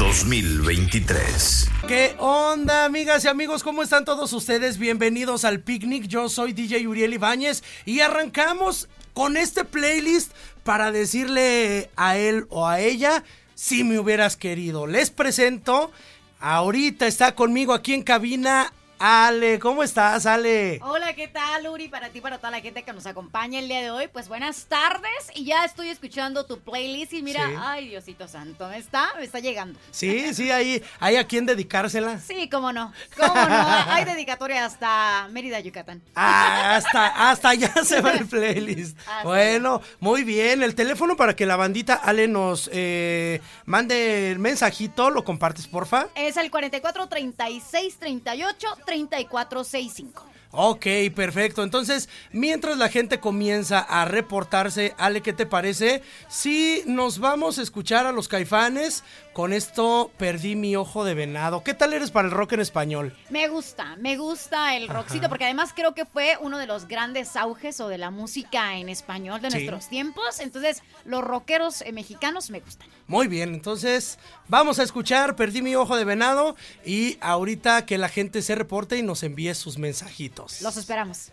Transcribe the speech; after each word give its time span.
2023. 0.00 1.68
¿Qué 1.86 2.14
onda, 2.18 2.86
amigas 2.86 3.22
y 3.26 3.28
amigos? 3.28 3.62
¿Cómo 3.62 3.82
están 3.82 4.06
todos 4.06 4.32
ustedes? 4.32 4.78
Bienvenidos 4.78 5.44
al 5.44 5.60
picnic. 5.60 6.06
Yo 6.06 6.30
soy 6.30 6.54
DJ 6.54 6.88
Uriel 6.88 7.12
Ibáñez 7.12 7.62
y 7.84 8.00
arrancamos 8.00 8.88
con 9.12 9.36
este 9.36 9.66
playlist 9.66 10.32
para 10.64 10.90
decirle 10.90 11.90
a 11.96 12.16
él 12.16 12.46
o 12.48 12.66
a 12.66 12.80
ella 12.80 13.24
si 13.54 13.84
me 13.84 13.98
hubieras 13.98 14.38
querido. 14.38 14.86
Les 14.86 15.10
presento, 15.10 15.92
ahorita 16.38 17.06
está 17.06 17.34
conmigo 17.34 17.74
aquí 17.74 17.92
en 17.92 18.02
cabina 18.02 18.72
Ale, 19.02 19.58
¿cómo 19.58 19.82
estás, 19.82 20.26
Ale? 20.26 20.78
Hola, 20.82 21.14
¿qué 21.14 21.26
tal, 21.26 21.66
Uri? 21.68 21.88
Para 21.88 22.10
ti, 22.10 22.20
para 22.20 22.36
toda 22.36 22.50
la 22.50 22.60
gente 22.60 22.82
que 22.82 22.92
nos 22.92 23.06
acompaña 23.06 23.58
el 23.58 23.66
día 23.66 23.80
de 23.80 23.90
hoy, 23.90 24.08
pues 24.08 24.28
buenas 24.28 24.66
tardes. 24.66 25.10
Y 25.34 25.46
ya 25.46 25.64
estoy 25.64 25.88
escuchando 25.88 26.44
tu 26.44 26.60
playlist 26.60 27.14
y 27.14 27.22
mira, 27.22 27.46
Sí. 27.48 27.54
ay, 27.58 27.88
Diosito 27.88 28.28
Santo, 28.28 28.68
¿me 28.68 28.76
está? 28.76 29.08
Me 29.16 29.24
está 29.24 29.38
llegando. 29.38 29.80
Sí, 29.90 30.34
sí, 30.34 30.50
ahí 30.50 30.82
hay 30.98 31.16
a 31.16 31.26
quien 31.26 31.46
dedicársela. 31.46 32.18
Sí, 32.20 32.50
cómo 32.50 32.74
no, 32.74 32.92
cómo 33.16 33.32
no. 33.32 33.66
Hay 33.90 34.04
dedicatoria 34.04 34.66
hasta 34.66 35.28
Mérida, 35.30 35.60
Yucatán. 35.60 36.02
Ah, 36.14 36.76
hasta, 36.76 37.30
hasta 37.30 37.48
allá 37.48 37.72
se 37.82 38.02
va 38.02 38.12
el 38.12 38.26
playlist. 38.26 38.98
Bueno, 39.24 39.80
muy 40.00 40.24
bien. 40.24 40.62
El 40.62 40.74
teléfono 40.74 41.16
para 41.16 41.34
que 41.34 41.46
la 41.46 41.56
bandita 41.56 41.94
Ale 41.94 42.28
nos 42.28 42.68
eh, 42.70 43.40
mande 43.64 44.30
el 44.30 44.38
mensajito, 44.38 45.08
lo 45.08 45.24
compartes, 45.24 45.66
porfa. 45.68 46.08
Es 46.16 46.36
el 46.36 46.50
44 46.50 47.08
36 47.08 47.96
38 47.98 48.68
34 48.90 49.62
65. 49.62 50.24
Ok, 50.52 50.84
perfecto. 51.14 51.62
Entonces, 51.62 52.08
mientras 52.32 52.76
la 52.76 52.88
gente 52.88 53.20
comienza 53.20 53.78
a 53.78 54.04
reportarse, 54.04 54.94
Ale, 54.98 55.20
¿qué 55.20 55.32
te 55.32 55.46
parece? 55.46 56.02
Si 56.28 56.82
nos 56.86 57.20
vamos 57.20 57.60
a 57.60 57.62
escuchar 57.62 58.06
a 58.06 58.12
los 58.12 58.26
caifanes 58.26 59.04
con 59.32 59.52
esto, 59.52 60.10
perdí 60.18 60.56
mi 60.56 60.74
ojo 60.76 61.04
de 61.04 61.14
venado. 61.14 61.62
¿Qué 61.62 61.72
tal 61.72 61.92
eres 61.92 62.10
para 62.10 62.26
el 62.26 62.32
rock 62.32 62.52
en 62.54 62.60
español? 62.60 63.16
Me 63.30 63.48
gusta, 63.48 63.96
me 63.96 64.16
gusta 64.16 64.76
el 64.76 64.88
rockcito, 64.88 65.28
porque 65.28 65.44
además 65.44 65.72
creo 65.74 65.94
que 65.94 66.04
fue 66.04 66.36
uno 66.40 66.58
de 66.58 66.66
los 66.66 66.88
grandes 66.88 67.36
auges 67.36 67.80
o 67.80 67.88
de 67.88 67.96
la 67.98 68.10
música 68.10 68.76
en 68.76 68.88
español 68.88 69.40
de 69.40 69.50
Sí. 69.50 69.56
nuestros 69.58 69.88
tiempos. 69.88 70.40
Entonces, 70.40 70.82
los 71.04 71.22
rockeros 71.22 71.82
eh, 71.82 71.92
mexicanos 71.92 72.50
me 72.50 72.60
gustan. 72.60 72.88
Muy 73.06 73.28
bien, 73.28 73.54
entonces 73.54 74.18
vamos 74.48 74.78
a 74.78 74.82
escuchar 74.82 75.36
Perdí 75.36 75.62
mi 75.62 75.74
ojo 75.76 75.96
de 75.96 76.04
venado 76.04 76.56
y 76.84 77.16
ahorita 77.20 77.86
que 77.86 77.98
la 77.98 78.08
gente 78.08 78.42
se 78.42 78.54
reporte 78.54 78.96
y 78.98 79.02
nos 79.02 79.22
envíe 79.22 79.54
sus 79.54 79.78
mensajitos. 79.78 80.60
Los 80.62 80.76
esperamos. 80.76 81.30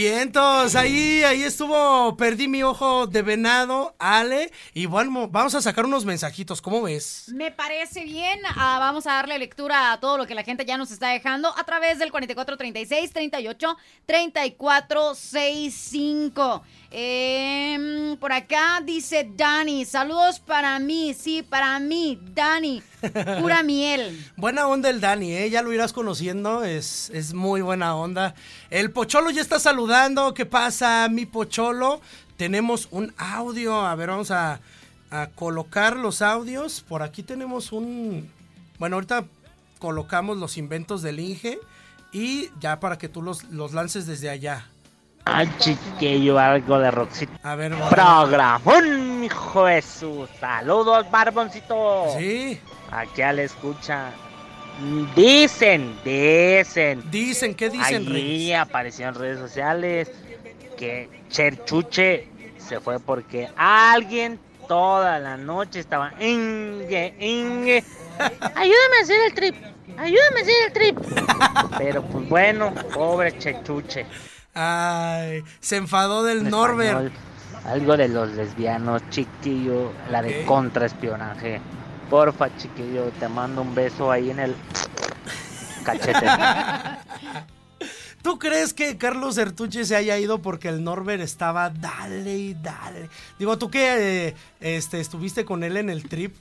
Vientos, 0.00 0.76
ahí, 0.76 1.22
ahí 1.24 1.42
estuvo, 1.42 2.16
perdí 2.16 2.48
mi 2.48 2.62
ojo 2.62 3.06
de 3.06 3.20
venado, 3.20 3.94
Ale, 3.98 4.50
y 4.72 4.86
bueno, 4.86 5.28
vamos 5.28 5.54
a 5.54 5.60
sacar 5.60 5.84
unos 5.84 6.06
mensajitos, 6.06 6.62
¿cómo 6.62 6.80
ves? 6.80 7.30
Me 7.34 7.50
parece 7.50 8.04
bien, 8.04 8.40
ah, 8.56 8.78
vamos 8.80 9.06
a 9.06 9.12
darle 9.12 9.38
lectura 9.38 9.92
a 9.92 10.00
todo 10.00 10.16
lo 10.16 10.26
que 10.26 10.34
la 10.34 10.42
gente 10.42 10.64
ya 10.64 10.78
nos 10.78 10.90
está 10.90 11.08
dejando 11.08 11.54
a 11.54 11.64
través 11.64 11.98
del 11.98 12.10
4436 12.12 13.12
38 13.12 13.76
3465. 14.06 16.62
Eh, 16.92 18.16
por 18.18 18.32
acá 18.32 18.82
dice 18.84 19.30
Dani, 19.36 19.84
saludos 19.84 20.40
para 20.40 20.78
mí, 20.80 21.14
sí, 21.14 21.42
para 21.42 21.78
mí, 21.78 22.18
Dani, 22.34 22.82
pura 23.40 23.62
miel. 23.64 24.26
buena 24.36 24.66
onda 24.66 24.90
el 24.90 25.00
Dani, 25.00 25.32
¿eh? 25.32 25.50
ya 25.50 25.62
lo 25.62 25.72
irás 25.72 25.92
conociendo, 25.92 26.64
es, 26.64 27.10
es 27.14 27.32
muy 27.32 27.60
buena 27.60 27.94
onda. 27.94 28.34
El 28.70 28.90
Pocholo 28.90 29.30
ya 29.30 29.40
está 29.40 29.60
saludando, 29.60 30.34
¿qué 30.34 30.46
pasa, 30.46 31.08
mi 31.08 31.26
Pocholo? 31.26 32.00
Tenemos 32.36 32.88
un 32.90 33.14
audio, 33.18 33.80
a 33.86 33.94
ver, 33.94 34.08
vamos 34.08 34.30
a, 34.32 34.60
a 35.10 35.28
colocar 35.28 35.96
los 35.96 36.22
audios. 36.22 36.80
Por 36.80 37.02
aquí 37.02 37.22
tenemos 37.22 37.70
un... 37.70 38.30
Bueno, 38.78 38.96
ahorita 38.96 39.26
colocamos 39.78 40.38
los 40.38 40.56
inventos 40.56 41.02
del 41.02 41.20
Inge 41.20 41.58
y 42.12 42.48
ya 42.58 42.80
para 42.80 42.98
que 42.98 43.08
tú 43.08 43.22
los, 43.22 43.44
los 43.44 43.72
lances 43.74 44.06
desde 44.06 44.30
allá. 44.30 44.69
Ay, 45.32 45.48
chiquillo, 45.58 46.38
algo 46.38 46.78
de 46.78 46.90
Roxito. 46.90 47.32
A 47.42 47.54
ver, 47.54 47.72
vamos. 47.72 47.88
Programón, 47.90 49.24
hijo 49.24 49.64
de 49.64 49.82
su. 49.82 50.28
Saludos, 50.40 51.10
barboncito. 51.10 52.06
Sí, 52.18 52.60
Aquí 52.90 53.22
a 53.22 53.32
la 53.32 53.42
escucha. 53.42 54.10
Dicen, 55.14 55.94
dicen. 56.04 57.02
dicen, 57.10 57.54
¿qué 57.54 57.68
dicen, 57.68 58.06
Allí 58.08 58.52
apareció 58.52 59.08
en 59.08 59.14
redes 59.14 59.38
sociales 59.38 60.10
que 60.76 61.08
Cherchuche 61.28 62.26
se 62.56 62.80
fue 62.80 62.98
porque 62.98 63.48
alguien 63.56 64.40
toda 64.66 65.18
la 65.18 65.36
noche 65.36 65.80
estaba 65.80 66.12
inge, 66.18 67.14
inge. 67.20 67.84
Ayúdame 68.54 68.96
a 68.98 69.02
hacer 69.02 69.20
el 69.26 69.34
trip. 69.34 69.54
Ayúdame 69.98 70.40
a 70.40 70.42
hacer 70.42 70.54
el 70.66 70.72
trip. 70.72 70.98
Pero 71.78 72.02
pues 72.02 72.28
bueno, 72.28 72.72
pobre 72.94 73.36
Cherchuche. 73.38 74.06
Ay, 74.54 75.42
se 75.60 75.76
enfadó 75.76 76.22
del 76.22 76.38
en 76.38 76.50
Norbert. 76.50 76.90
español, 76.90 77.12
Algo 77.64 77.96
de 77.96 78.08
los 78.08 78.30
lesbianos, 78.32 79.02
chiquillo, 79.10 79.92
la 80.10 80.22
de 80.22 80.44
contraespionaje. 80.44 81.60
Porfa, 82.08 82.54
chiquillo, 82.56 83.04
te 83.20 83.28
mando 83.28 83.62
un 83.62 83.74
beso 83.74 84.10
ahí 84.10 84.30
en 84.30 84.40
el 84.40 84.54
cachete. 85.84 86.26
¿Tú 88.22 88.38
crees 88.38 88.74
que 88.74 88.98
Carlos 88.98 89.36
Sertuche 89.36 89.84
se 89.86 89.96
haya 89.96 90.18
ido 90.18 90.42
porque 90.42 90.68
el 90.68 90.84
Norbert 90.84 91.22
estaba 91.22 91.70
dale 91.70 92.36
y 92.36 92.54
dale? 92.54 93.08
Digo, 93.38 93.56
tú 93.56 93.70
que 93.70 94.26
eh, 94.28 94.34
este, 94.60 95.00
estuviste 95.00 95.46
con 95.46 95.64
él 95.64 95.78
en 95.78 95.88
el 95.88 96.06
trip. 96.06 96.34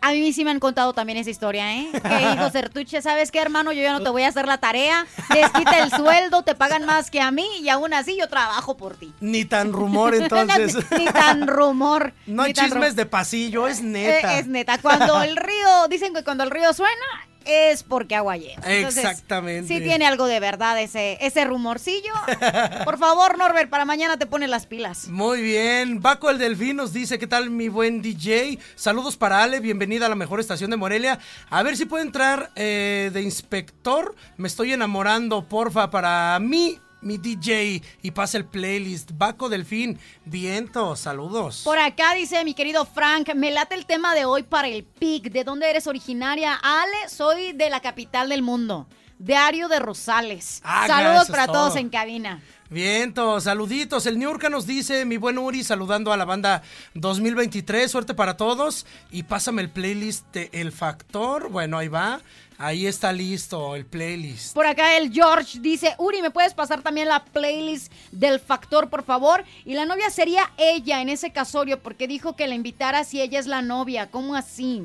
A 0.00 0.12
mí 0.12 0.32
sí 0.32 0.44
me 0.44 0.50
han 0.50 0.60
contado 0.60 0.92
también 0.92 1.18
esa 1.18 1.30
historia, 1.30 1.74
¿eh? 1.76 1.88
Que 1.92 2.28
dijo 2.32 2.50
Sertuche, 2.50 3.02
¿sabes 3.02 3.30
qué, 3.30 3.40
hermano? 3.40 3.72
Yo 3.72 3.82
ya 3.82 3.92
no 3.92 4.00
te 4.02 4.10
voy 4.10 4.22
a 4.22 4.28
hacer 4.28 4.46
la 4.46 4.58
tarea, 4.58 5.06
les 5.34 5.50
quita 5.50 5.78
el 5.82 5.90
sueldo, 5.90 6.42
te 6.42 6.54
pagan 6.54 6.84
más 6.86 7.10
que 7.10 7.20
a 7.20 7.30
mí 7.30 7.46
y 7.60 7.68
aún 7.68 7.92
así 7.94 8.16
yo 8.16 8.28
trabajo 8.28 8.76
por 8.76 8.96
ti. 8.96 9.12
Ni 9.20 9.44
tan 9.44 9.72
rumor 9.72 10.14
entonces. 10.14 10.76
ni 10.98 11.06
tan 11.06 11.46
rumor. 11.46 12.12
no 12.26 12.42
hay 12.44 12.52
chismes 12.52 12.94
de 12.96 13.06
pasillo, 13.06 13.66
es 13.66 13.80
Eh, 13.80 13.82
neta. 13.84 14.38
es 14.38 14.46
neta. 14.46 14.78
Cuando 14.78 15.20
el 15.22 15.36
río, 15.36 15.88
dicen 15.88 16.14
que 16.14 16.22
cuando 16.24 16.44
el 16.44 16.50
río 16.50 16.72
suena, 16.72 16.94
es 17.44 17.82
porque 17.82 18.14
agua 18.14 18.36
lleva. 18.36 18.62
Entonces, 18.66 19.04
Exactamente. 19.04 19.72
Sí 19.72 19.80
tiene 19.82 20.06
algo 20.06 20.26
de 20.26 20.40
verdad 20.40 20.80
ese, 20.80 21.18
ese 21.20 21.44
rumorcillo. 21.44 22.12
Por 22.84 22.98
favor, 22.98 23.38
Norbert, 23.38 23.70
para 23.70 23.84
mañana 23.84 24.16
te 24.18 24.26
pone 24.26 24.48
las 24.48 24.66
pilas. 24.66 25.08
Muy 25.08 25.42
bien, 25.42 26.00
Baco 26.00 26.30
el 26.30 26.38
Delfín 26.38 26.76
nos 26.76 26.92
dice, 26.92 27.18
¿qué 27.18 27.26
tal 27.26 27.50
mi 27.50 27.68
buen 27.68 28.02
DJ? 28.02 28.58
Saludos 28.74 29.16
para 29.16 29.42
Ale, 29.42 29.60
bienvenida 29.60 30.06
a 30.06 30.08
la 30.08 30.14
mejor 30.14 30.40
estación 30.40 30.70
de 30.70 30.76
Morelia. 30.76 31.18
A 31.50 31.62
ver 31.62 31.76
si 31.76 31.86
puede 31.86 32.04
entrar 32.04 32.50
eh, 32.56 33.10
de 33.12 33.22
inspector, 33.22 34.14
me 34.36 34.48
estoy 34.48 34.72
enamorando, 34.72 35.44
porfa, 35.44 35.90
para 35.90 36.38
mí, 36.40 36.78
mi 37.00 37.18
DJ, 37.18 37.82
y 38.02 38.10
pasa 38.10 38.38
el 38.38 38.44
playlist. 38.44 39.10
Baco 39.14 39.48
Delfín, 39.48 39.98
viento, 40.24 40.96
saludos. 40.96 41.62
Por 41.64 41.78
acá 41.78 42.14
dice 42.14 42.44
mi 42.44 42.54
querido 42.54 42.84
Frank, 42.86 43.34
me 43.34 43.50
late 43.50 43.74
el 43.74 43.86
tema 43.86 44.14
de 44.14 44.24
hoy 44.24 44.42
para 44.42 44.68
el 44.68 44.84
PIC. 44.84 45.30
¿De 45.30 45.44
dónde 45.44 45.70
eres 45.70 45.86
originaria? 45.86 46.54
Ale, 46.54 47.08
soy 47.08 47.52
de 47.52 47.70
la 47.70 47.80
capital 47.80 48.28
del 48.28 48.42
mundo. 48.42 48.86
Diario 49.20 49.66
de 49.68 49.80
Rosales. 49.80 50.60
Ah, 50.62 50.86
Saludos 50.86 51.28
para 51.28 51.46
todos 51.46 51.70
todo. 51.70 51.78
en 51.78 51.88
cabina. 51.88 52.40
Viento, 52.70 53.40
saluditos. 53.40 54.06
El 54.06 54.16
Niurka 54.18 54.48
nos 54.48 54.64
dice, 54.64 55.04
mi 55.04 55.16
buen 55.16 55.38
Uri, 55.38 55.64
saludando 55.64 56.12
a 56.12 56.16
la 56.16 56.24
banda 56.24 56.62
2023. 56.94 57.90
Suerte 57.90 58.14
para 58.14 58.36
todos. 58.36 58.86
Y 59.10 59.24
pásame 59.24 59.62
el 59.62 59.70
playlist 59.70 60.24
de 60.32 60.50
El 60.52 60.70
Factor. 60.70 61.48
Bueno, 61.50 61.78
ahí 61.78 61.88
va. 61.88 62.20
Ahí 62.60 62.88
está 62.88 63.12
listo 63.12 63.76
el 63.76 63.86
playlist. 63.86 64.52
Por 64.52 64.66
acá 64.66 64.96
el 64.96 65.12
George 65.12 65.60
dice, 65.60 65.94
Uri, 65.96 66.22
¿me 66.22 66.32
puedes 66.32 66.54
pasar 66.54 66.82
también 66.82 67.06
la 67.06 67.24
playlist 67.24 67.92
del 68.10 68.40
factor, 68.40 68.90
por 68.90 69.04
favor? 69.04 69.44
Y 69.64 69.74
la 69.74 69.86
novia 69.86 70.10
sería 70.10 70.50
ella 70.56 71.00
en 71.00 71.08
ese 71.08 71.30
casorio, 71.30 71.80
porque 71.80 72.08
dijo 72.08 72.34
que 72.34 72.48
la 72.48 72.56
invitara 72.56 73.04
si 73.04 73.20
ella 73.20 73.38
es 73.38 73.46
la 73.46 73.62
novia. 73.62 74.10
¿Cómo 74.10 74.34
así? 74.34 74.82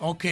Ok, 0.00 0.24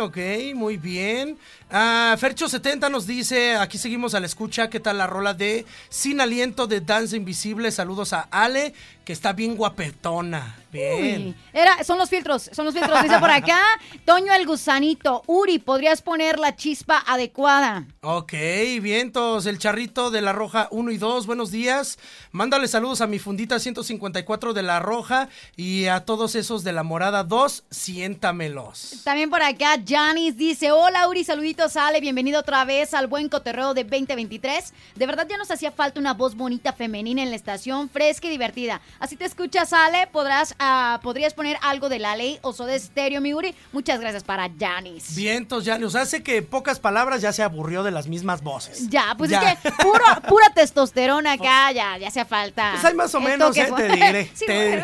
ok, 0.00 0.16
muy 0.54 0.76
bien. 0.76 1.38
Ah, 1.70 2.14
Fercho70 2.20 2.88
nos 2.88 3.04
dice, 3.04 3.56
aquí 3.56 3.76
seguimos 3.76 4.14
a 4.14 4.20
la 4.20 4.26
escucha, 4.26 4.70
¿qué 4.70 4.78
tal 4.78 4.98
la 4.98 5.08
rola 5.08 5.34
de 5.34 5.66
Sin 5.88 6.20
Aliento 6.20 6.68
de 6.68 6.80
Danza 6.80 7.16
Invisible? 7.16 7.72
Saludos 7.72 8.12
a 8.12 8.28
Ale, 8.30 8.74
que 9.08 9.14
está 9.14 9.32
bien 9.32 9.56
guapetona. 9.56 10.54
Bien. 10.70 11.28
Uy, 11.28 11.34
Era, 11.54 11.82
son 11.82 11.96
los 11.96 12.10
filtros, 12.10 12.50
son 12.52 12.66
los 12.66 12.74
filtros. 12.74 13.02
Dice 13.02 13.18
por 13.18 13.30
acá, 13.30 13.58
Toño 14.04 14.34
el 14.34 14.46
gusanito. 14.46 15.22
Uri, 15.26 15.58
¿podrías 15.58 16.02
poner 16.02 16.38
la 16.38 16.56
chispa 16.56 17.02
adecuada? 17.06 17.86
Ok, 18.02 18.34
vientos, 18.82 19.46
el 19.46 19.58
charrito 19.58 20.10
de 20.10 20.20
la 20.20 20.34
Roja 20.34 20.68
1 20.70 20.90
y 20.90 20.98
2, 20.98 21.26
buenos 21.26 21.50
días. 21.50 21.98
Mándale 22.32 22.68
saludos 22.68 23.00
a 23.00 23.06
mi 23.06 23.18
fundita 23.18 23.58
154 23.58 24.52
de 24.52 24.62
la 24.62 24.78
Roja 24.78 25.30
y 25.56 25.86
a 25.86 26.00
todos 26.00 26.34
esos 26.34 26.62
de 26.62 26.74
la 26.74 26.82
Morada 26.82 27.24
2, 27.24 27.64
siéntamelos. 27.70 29.00
También 29.04 29.30
por 29.30 29.42
acá, 29.42 29.76
Janis 29.86 30.36
dice, 30.36 30.70
hola 30.70 31.08
Uri, 31.08 31.24
saluditos, 31.24 31.78
Ale, 31.78 32.02
bienvenido 32.02 32.40
otra 32.40 32.66
vez 32.66 32.92
al 32.92 33.06
buen 33.06 33.30
cotorreo 33.30 33.72
de 33.72 33.84
2023. 33.84 34.74
De 34.96 35.06
verdad 35.06 35.26
ya 35.26 35.38
nos 35.38 35.50
hacía 35.50 35.72
falta 35.72 35.98
una 35.98 36.12
voz 36.12 36.34
bonita 36.34 36.74
femenina 36.74 37.22
en 37.22 37.30
la 37.30 37.36
estación, 37.36 37.88
fresca 37.88 38.26
y 38.26 38.30
divertida. 38.30 38.82
Así 39.00 39.16
te 39.16 39.24
escuchas, 39.24 39.72
Ale, 39.72 40.08
podrás, 40.08 40.54
ah, 40.58 40.98
podrías 41.02 41.32
poner 41.34 41.56
algo 41.62 41.88
de 41.88 41.98
la 41.98 42.16
ley 42.16 42.38
o 42.42 42.52
de 42.52 42.74
estéreo, 42.76 43.20
mi 43.20 43.32
Uri. 43.32 43.54
Muchas 43.72 44.00
gracias 44.00 44.24
para 44.24 44.50
Janis. 44.58 45.14
Vientos, 45.14 45.64
ya 45.64 45.78
nos 45.78 45.94
hace 45.94 46.22
que 46.22 46.42
pocas 46.42 46.80
palabras 46.80 47.22
ya 47.22 47.32
se 47.32 47.42
aburrió 47.42 47.82
de 47.84 47.92
las 47.92 48.08
mismas 48.08 48.42
voces. 48.42 48.88
Ya, 48.88 49.14
pues 49.16 49.30
Ya. 49.30 49.52
es 49.52 49.60
que 49.60 49.70
puro, 49.70 50.04
pura 50.28 50.46
testosterona 50.54 51.32
acá, 51.32 51.70
ya, 51.72 51.96
ya 51.98 52.08
hacía 52.08 52.24
falta. 52.24 52.72
Pues 52.72 52.84
hay 52.84 52.94
más 52.94 53.14
o 53.14 53.20
menos, 53.20 53.56
eh, 53.56 53.72
te 53.76 53.88
diré, 53.88 54.30
Sí, 54.34 54.46
te. 54.46 54.82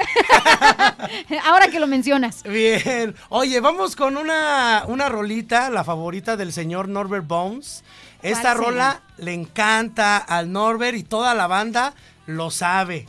Ahora 1.44 1.68
que 1.68 1.80
lo 1.80 1.87
mencionas. 1.87 2.42
Bien. 2.44 3.14
Oye, 3.28 3.61
vamos 3.61 3.97
con 3.97 4.16
una, 4.16 4.85
una 4.87 5.09
rolita, 5.09 5.71
la 5.71 5.85
favorita 5.85 6.37
del 6.37 6.52
señor 6.52 6.88
Norbert 6.88 7.26
Bones. 7.26 7.83
Esta 8.23 8.54
rola 8.54 9.02
le 9.18 9.35
encanta 9.35 10.16
al 10.16 10.50
Norbert 10.50 10.97
y 10.97 11.02
toda 11.02 11.35
la 11.35 11.47
banda 11.47 11.92
lo 12.26 12.50
sabe. 12.50 13.06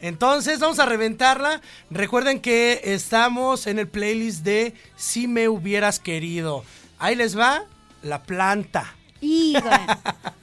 Entonces 0.00 0.60
vamos 0.60 0.78
a 0.78 0.86
reventarla. 0.86 1.60
Recuerden 1.90 2.40
que 2.40 2.80
estamos 2.84 3.66
en 3.66 3.78
el 3.78 3.88
playlist 3.88 4.44
de 4.44 4.74
Si 4.96 5.26
me 5.26 5.48
hubieras 5.48 5.98
querido. 5.98 6.64
Ahí 6.98 7.14
les 7.16 7.36
va 7.38 7.64
la 8.02 8.22
planta. 8.22 8.94
Híjole, 9.20 9.80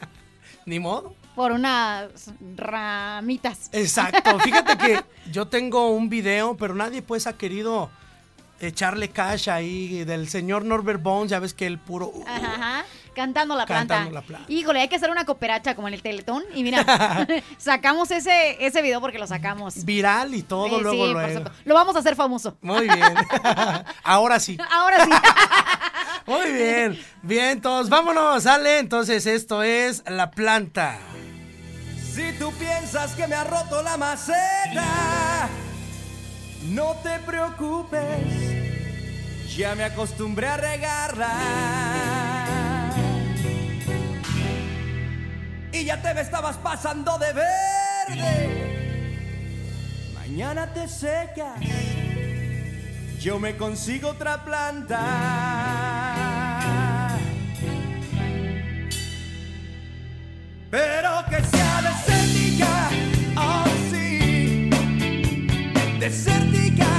Ni 0.66 0.80
modo. 0.80 1.16
por 1.36 1.52
unas 1.52 2.10
ramitas. 2.56 3.70
Exacto. 3.72 4.40
Fíjate 4.40 4.78
que 4.78 5.04
yo 5.32 5.48
tengo 5.48 5.90
un 5.90 6.10
video, 6.10 6.58
pero 6.58 6.76
nadie 6.76 7.02
pues 7.02 7.28
ha 7.28 7.34
querido 7.38 7.90
echarle 8.60 9.10
cash 9.10 9.50
ahí 9.50 10.04
del 10.04 10.30
señor 10.30 10.66
Norbert 10.66 11.02
Bones. 11.02 11.32
Ya 11.32 11.40
ves 11.40 11.54
que 11.54 11.68
el 11.68 11.80
puro... 11.80 12.08
uh, 12.08 12.26
Ajá. 12.28 12.86
Cantando 13.16 13.56
la 13.56 13.66
planta. 13.66 13.96
Cantando 13.96 14.20
la 14.20 14.22
planta. 14.22 14.52
Híjole, 14.52 14.82
hay 14.82 14.90
que 14.90 14.98
hacer 14.98 15.10
una 15.10 15.24
cooperacha 15.24 15.74
como 15.74 15.88
en 15.88 15.94
el 15.94 16.02
Teletón. 16.02 16.44
Y 16.54 16.64
mira, 16.64 16.86
sacamos 17.58 18.12
ese, 18.12 18.58
ese 18.66 18.82
video 18.82 19.00
porque 19.00 19.18
lo 19.18 19.26
sacamos. 19.26 19.86
Viral 19.86 20.36
y 20.36 20.44
todo, 20.44 20.82
luego, 20.82 21.06
sí, 21.06 21.14
luego. 21.14 21.50
Lo 21.64 21.74
vamos 21.74 21.96
a 21.96 22.00
hacer 22.00 22.16
famoso. 22.18 22.58
Muy 22.62 22.84
bien. 22.90 23.14
Ahora 24.04 24.38
sí. 24.40 24.58
Ahora 24.70 25.06
sí. 25.06 25.12
Muy 26.28 26.52
bien. 26.52 27.00
Bien, 27.22 27.62
todos, 27.62 27.88
vámonos, 27.88 28.44
sale. 28.44 28.80
Entonces, 28.80 29.26
esto 29.26 29.64
es 29.64 30.04
La 30.08 30.32
Planta. 30.32 30.98
Si 32.14 32.34
tú 32.40 32.52
piensas 32.54 33.14
que 33.14 33.28
me 33.28 33.36
ha 33.36 33.44
roto 33.46 33.82
la 33.82 33.96
maceta, 33.96 35.48
no 36.70 36.96
te 37.04 37.20
preocupes, 37.20 38.20
ya 39.56 39.76
me 39.76 39.84
acostumbré 39.84 40.48
a 40.48 40.58
regarla. 40.58 41.34
Y 45.72 45.86
ya 45.86 46.02
te 46.02 46.14
me 46.14 46.22
estabas 46.22 46.58
pasando 46.58 47.18
de 47.18 47.34
ver. 47.34 47.46
verde. 48.08 48.66
Mañana 50.14 50.74
te 50.74 50.88
secas, 50.88 51.60
yo 53.20 53.40
me 53.40 53.56
consigo 53.58 54.10
otra 54.10 54.44
planta. 54.44 55.00
Pero 60.72 61.24
que 61.30 61.42
sea 61.44 61.75
desertica 66.06 66.95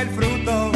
el 0.00 0.08
fruto, 0.10 0.72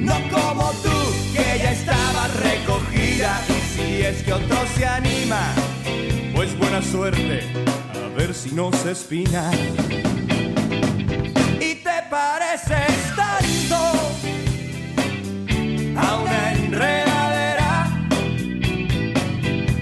no 0.00 0.14
como 0.30 0.70
tú, 0.82 0.96
que 1.32 1.58
ya 1.58 1.72
estaba 1.72 2.28
recogida. 2.42 3.42
Y 3.48 3.60
si 3.76 4.02
es 4.02 4.22
que 4.22 4.32
otro 4.32 4.56
se 4.76 4.86
anima, 4.86 5.52
pues 6.34 6.56
buena 6.58 6.80
suerte, 6.82 7.42
a 7.94 8.16
ver 8.16 8.34
si 8.34 8.52
no 8.52 8.70
se 8.72 8.92
espina. 8.92 9.50
Y 11.60 11.74
te 11.76 12.02
pareces 12.10 12.96
tanto 13.16 13.76
a 15.96 16.16
una 16.22 16.52
enredadera. 16.52 18.08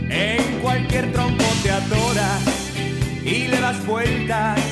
En 0.08 0.60
cualquier 0.60 1.12
tronco 1.12 1.44
te 1.62 1.70
atoras 1.70 2.42
y 3.24 3.48
le 3.48 3.60
das 3.60 3.84
vueltas 3.84 4.71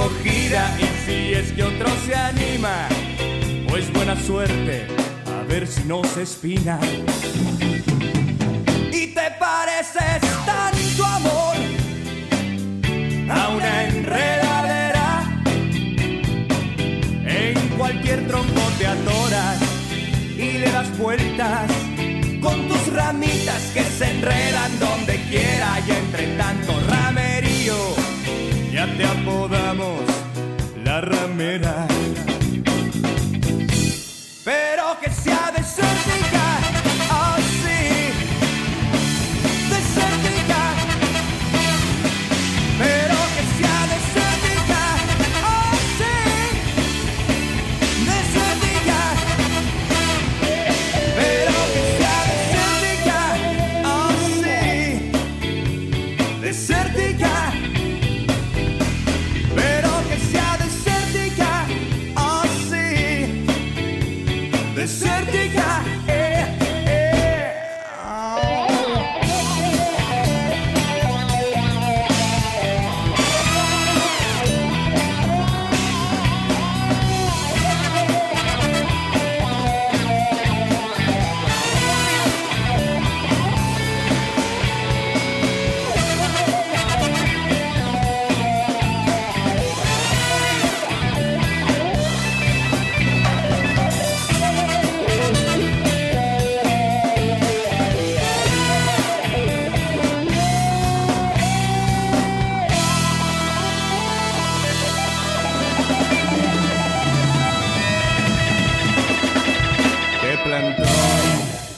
Y 0.00 1.04
si 1.04 1.34
es 1.34 1.52
que 1.52 1.64
otro 1.64 1.88
se 2.06 2.14
anima, 2.14 2.88
pues 3.68 3.92
buena 3.92 4.14
suerte, 4.14 4.86
a 5.26 5.42
ver 5.42 5.66
si 5.66 5.82
no 5.84 6.04
se 6.04 6.22
espina. 6.22 6.78
Y 8.92 9.08
te 9.08 9.30
pareces 9.40 10.20
tanto 10.46 11.04
amor 11.04 11.56
a 13.28 13.48
una 13.48 13.84
enredadera. 13.86 15.42
En 17.26 17.68
cualquier 17.76 18.28
tronco 18.28 18.60
te 18.78 18.86
atoras 18.86 19.58
y 20.36 20.58
le 20.58 20.70
das 20.70 20.96
vueltas 20.96 21.68
con 22.40 22.68
tus 22.68 22.92
ramitas 22.92 23.62
que 23.74 23.82
se 23.82 24.12
enredan 24.12 24.78
donde 24.78 25.16
quiera 25.28 25.80
y 25.86 25.90
entre 25.90 26.36
tanto 26.36 26.80
ramerío 26.88 27.97
ya 28.78 28.86
te 28.96 29.04
apodamos 29.04 30.02
la 30.84 31.00
ramera. 31.00 31.88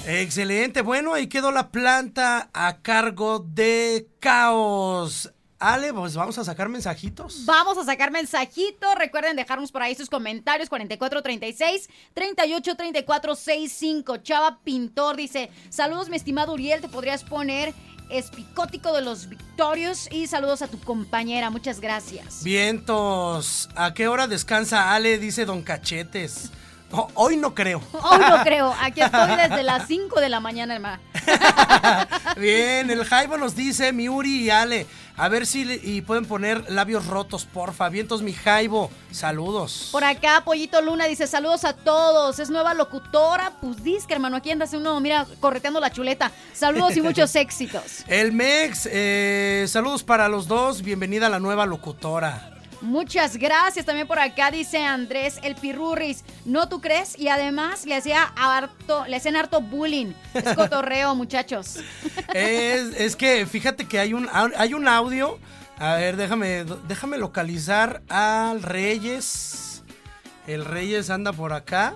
Excelente, 0.06 0.82
bueno, 0.82 1.14
ahí 1.14 1.28
quedó 1.28 1.52
la 1.52 1.70
planta 1.70 2.50
a 2.52 2.78
cargo 2.78 3.38
de 3.38 4.08
Caos. 4.18 5.30
Ale, 5.60 5.92
pues 5.92 6.16
vamos 6.16 6.38
a 6.38 6.44
sacar 6.44 6.70
mensajitos. 6.70 7.44
Vamos 7.44 7.76
a 7.76 7.84
sacar 7.84 8.10
mensajitos. 8.10 8.94
Recuerden 8.96 9.36
dejarnos 9.36 9.70
por 9.70 9.82
ahí 9.82 9.94
sus 9.94 10.08
comentarios. 10.08 10.70
4436 10.70 11.90
383465. 12.14 14.16
Chava 14.16 14.60
Pintor 14.64 15.16
dice: 15.16 15.50
Saludos, 15.68 16.08
mi 16.08 16.16
estimado 16.16 16.54
Uriel. 16.54 16.80
Te 16.80 16.88
podrías 16.88 17.24
poner 17.24 17.74
espicótico 18.10 18.94
de 18.94 19.02
los 19.02 19.28
Victorios. 19.28 20.08
Y 20.10 20.28
saludos 20.28 20.62
a 20.62 20.68
tu 20.68 20.80
compañera. 20.80 21.50
Muchas 21.50 21.80
gracias. 21.80 22.42
Vientos. 22.42 23.68
¿A 23.76 23.92
qué 23.92 24.08
hora 24.08 24.26
descansa 24.26 24.94
Ale? 24.94 25.18
Dice 25.18 25.44
Don 25.44 25.60
Cachetes. 25.60 26.52
Oh, 26.92 27.08
hoy 27.14 27.36
no 27.36 27.54
creo. 27.54 27.80
Hoy 27.92 28.18
no 28.18 28.38
creo. 28.42 28.74
Aquí 28.80 29.00
estoy 29.00 29.36
desde 29.36 29.62
las 29.62 29.86
5 29.86 30.20
de 30.20 30.28
la 30.28 30.40
mañana, 30.40 30.74
hermana. 30.74 31.00
Bien, 32.36 32.90
el 32.90 33.04
Jaibo 33.04 33.36
nos 33.36 33.54
dice, 33.54 33.92
mi 33.92 34.08
Uri 34.08 34.44
y 34.46 34.50
Ale, 34.50 34.86
a 35.16 35.28
ver 35.28 35.46
si 35.46 35.64
le- 35.64 35.80
y 35.82 36.00
pueden 36.02 36.24
poner 36.24 36.70
labios 36.70 37.06
rotos, 37.06 37.44
porfa. 37.44 37.88
Vientos, 37.90 38.22
mi 38.22 38.32
Jaibo. 38.32 38.90
Saludos. 39.12 39.90
Por 39.92 40.02
acá, 40.02 40.42
Pollito 40.44 40.80
Luna 40.80 41.04
dice: 41.06 41.26
Saludos 41.26 41.64
a 41.64 41.74
todos. 41.74 42.38
Es 42.38 42.50
nueva 42.50 42.74
locutora. 42.74 43.52
Pues 43.60 43.82
disque, 43.84 44.14
hermano. 44.14 44.36
Aquí 44.36 44.50
andas 44.50 44.72
uno, 44.72 44.98
mira, 45.00 45.26
correteando 45.40 45.78
la 45.80 45.90
chuleta. 45.92 46.32
Saludos 46.52 46.96
y 46.96 47.02
muchos 47.02 47.34
éxitos. 47.36 48.04
El 48.08 48.32
Mex, 48.32 48.88
eh, 48.90 49.66
saludos 49.68 50.02
para 50.02 50.28
los 50.28 50.48
dos. 50.48 50.82
Bienvenida 50.82 51.26
a 51.26 51.30
la 51.30 51.38
nueva 51.38 51.66
locutora. 51.66 52.50
Muchas 52.80 53.36
gracias. 53.36 53.84
También 53.84 54.06
por 54.06 54.18
acá 54.18 54.50
dice 54.50 54.78
Andrés 54.84 55.38
El 55.42 55.54
Pirurris. 55.54 56.24
¿No 56.44 56.68
tú 56.68 56.80
crees? 56.80 57.18
Y 57.18 57.28
además 57.28 57.84
le 57.84 57.94
hacía 57.94 58.24
harto, 58.36 59.04
le 59.06 59.16
hacían 59.16 59.36
harto 59.36 59.60
bullying. 59.60 60.12
Es 60.34 60.44
cotorreo, 60.56 61.14
muchachos. 61.14 61.78
Es, 62.34 62.94
es 62.96 63.16
que 63.16 63.46
fíjate 63.46 63.86
que 63.86 63.98
hay 63.98 64.14
un, 64.14 64.28
hay 64.32 64.74
un 64.74 64.88
audio. 64.88 65.38
A 65.78 65.94
ver, 65.94 66.16
déjame, 66.16 66.64
déjame 66.88 67.18
localizar 67.18 68.02
al 68.08 68.62
Reyes. 68.62 69.82
El 70.46 70.64
Reyes 70.64 71.10
anda 71.10 71.32
por 71.32 71.52
acá. 71.52 71.94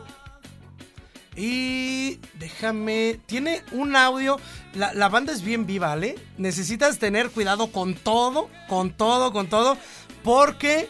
Y 1.36 2.20
déjame, 2.34 3.18
tiene 3.26 3.62
un 3.72 3.96
audio, 3.96 4.38
la, 4.72 4.94
la 4.94 5.08
banda 5.08 5.32
es 5.32 5.42
bien 5.42 5.66
viva, 5.66 5.88
¿vale? 5.88 6.14
Necesitas 6.38 6.98
tener 6.98 7.30
cuidado 7.30 7.72
con 7.72 7.94
todo, 7.94 8.48
con 8.68 8.92
todo, 8.92 9.32
con 9.32 9.48
todo, 9.48 9.76
porque 10.24 10.88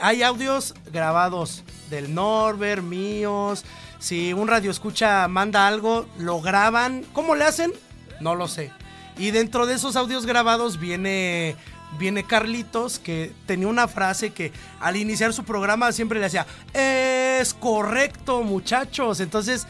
hay 0.00 0.22
audios 0.22 0.74
grabados 0.92 1.64
del 1.90 2.14
Norbert, 2.14 2.82
míos. 2.82 3.64
Si 3.98 4.32
un 4.32 4.48
radio 4.48 4.70
escucha 4.70 5.28
manda 5.28 5.66
algo, 5.66 6.06
lo 6.18 6.40
graban. 6.40 7.04
¿Cómo 7.12 7.34
le 7.34 7.44
hacen? 7.44 7.72
No 8.20 8.36
lo 8.36 8.48
sé. 8.48 8.70
Y 9.18 9.32
dentro 9.32 9.66
de 9.66 9.74
esos 9.74 9.96
audios 9.96 10.24
grabados 10.24 10.78
viene 10.78 11.56
viene 11.98 12.24
Carlitos 12.24 12.98
que 12.98 13.32
tenía 13.46 13.68
una 13.68 13.86
frase 13.86 14.30
que 14.30 14.52
al 14.80 14.96
iniciar 14.96 15.32
su 15.32 15.44
programa 15.44 15.92
siempre 15.92 16.18
le 16.18 16.26
hacía 16.26 16.44
es 16.72 17.54
correcto 17.54 18.42
muchachos 18.42 19.20
entonces 19.20 19.68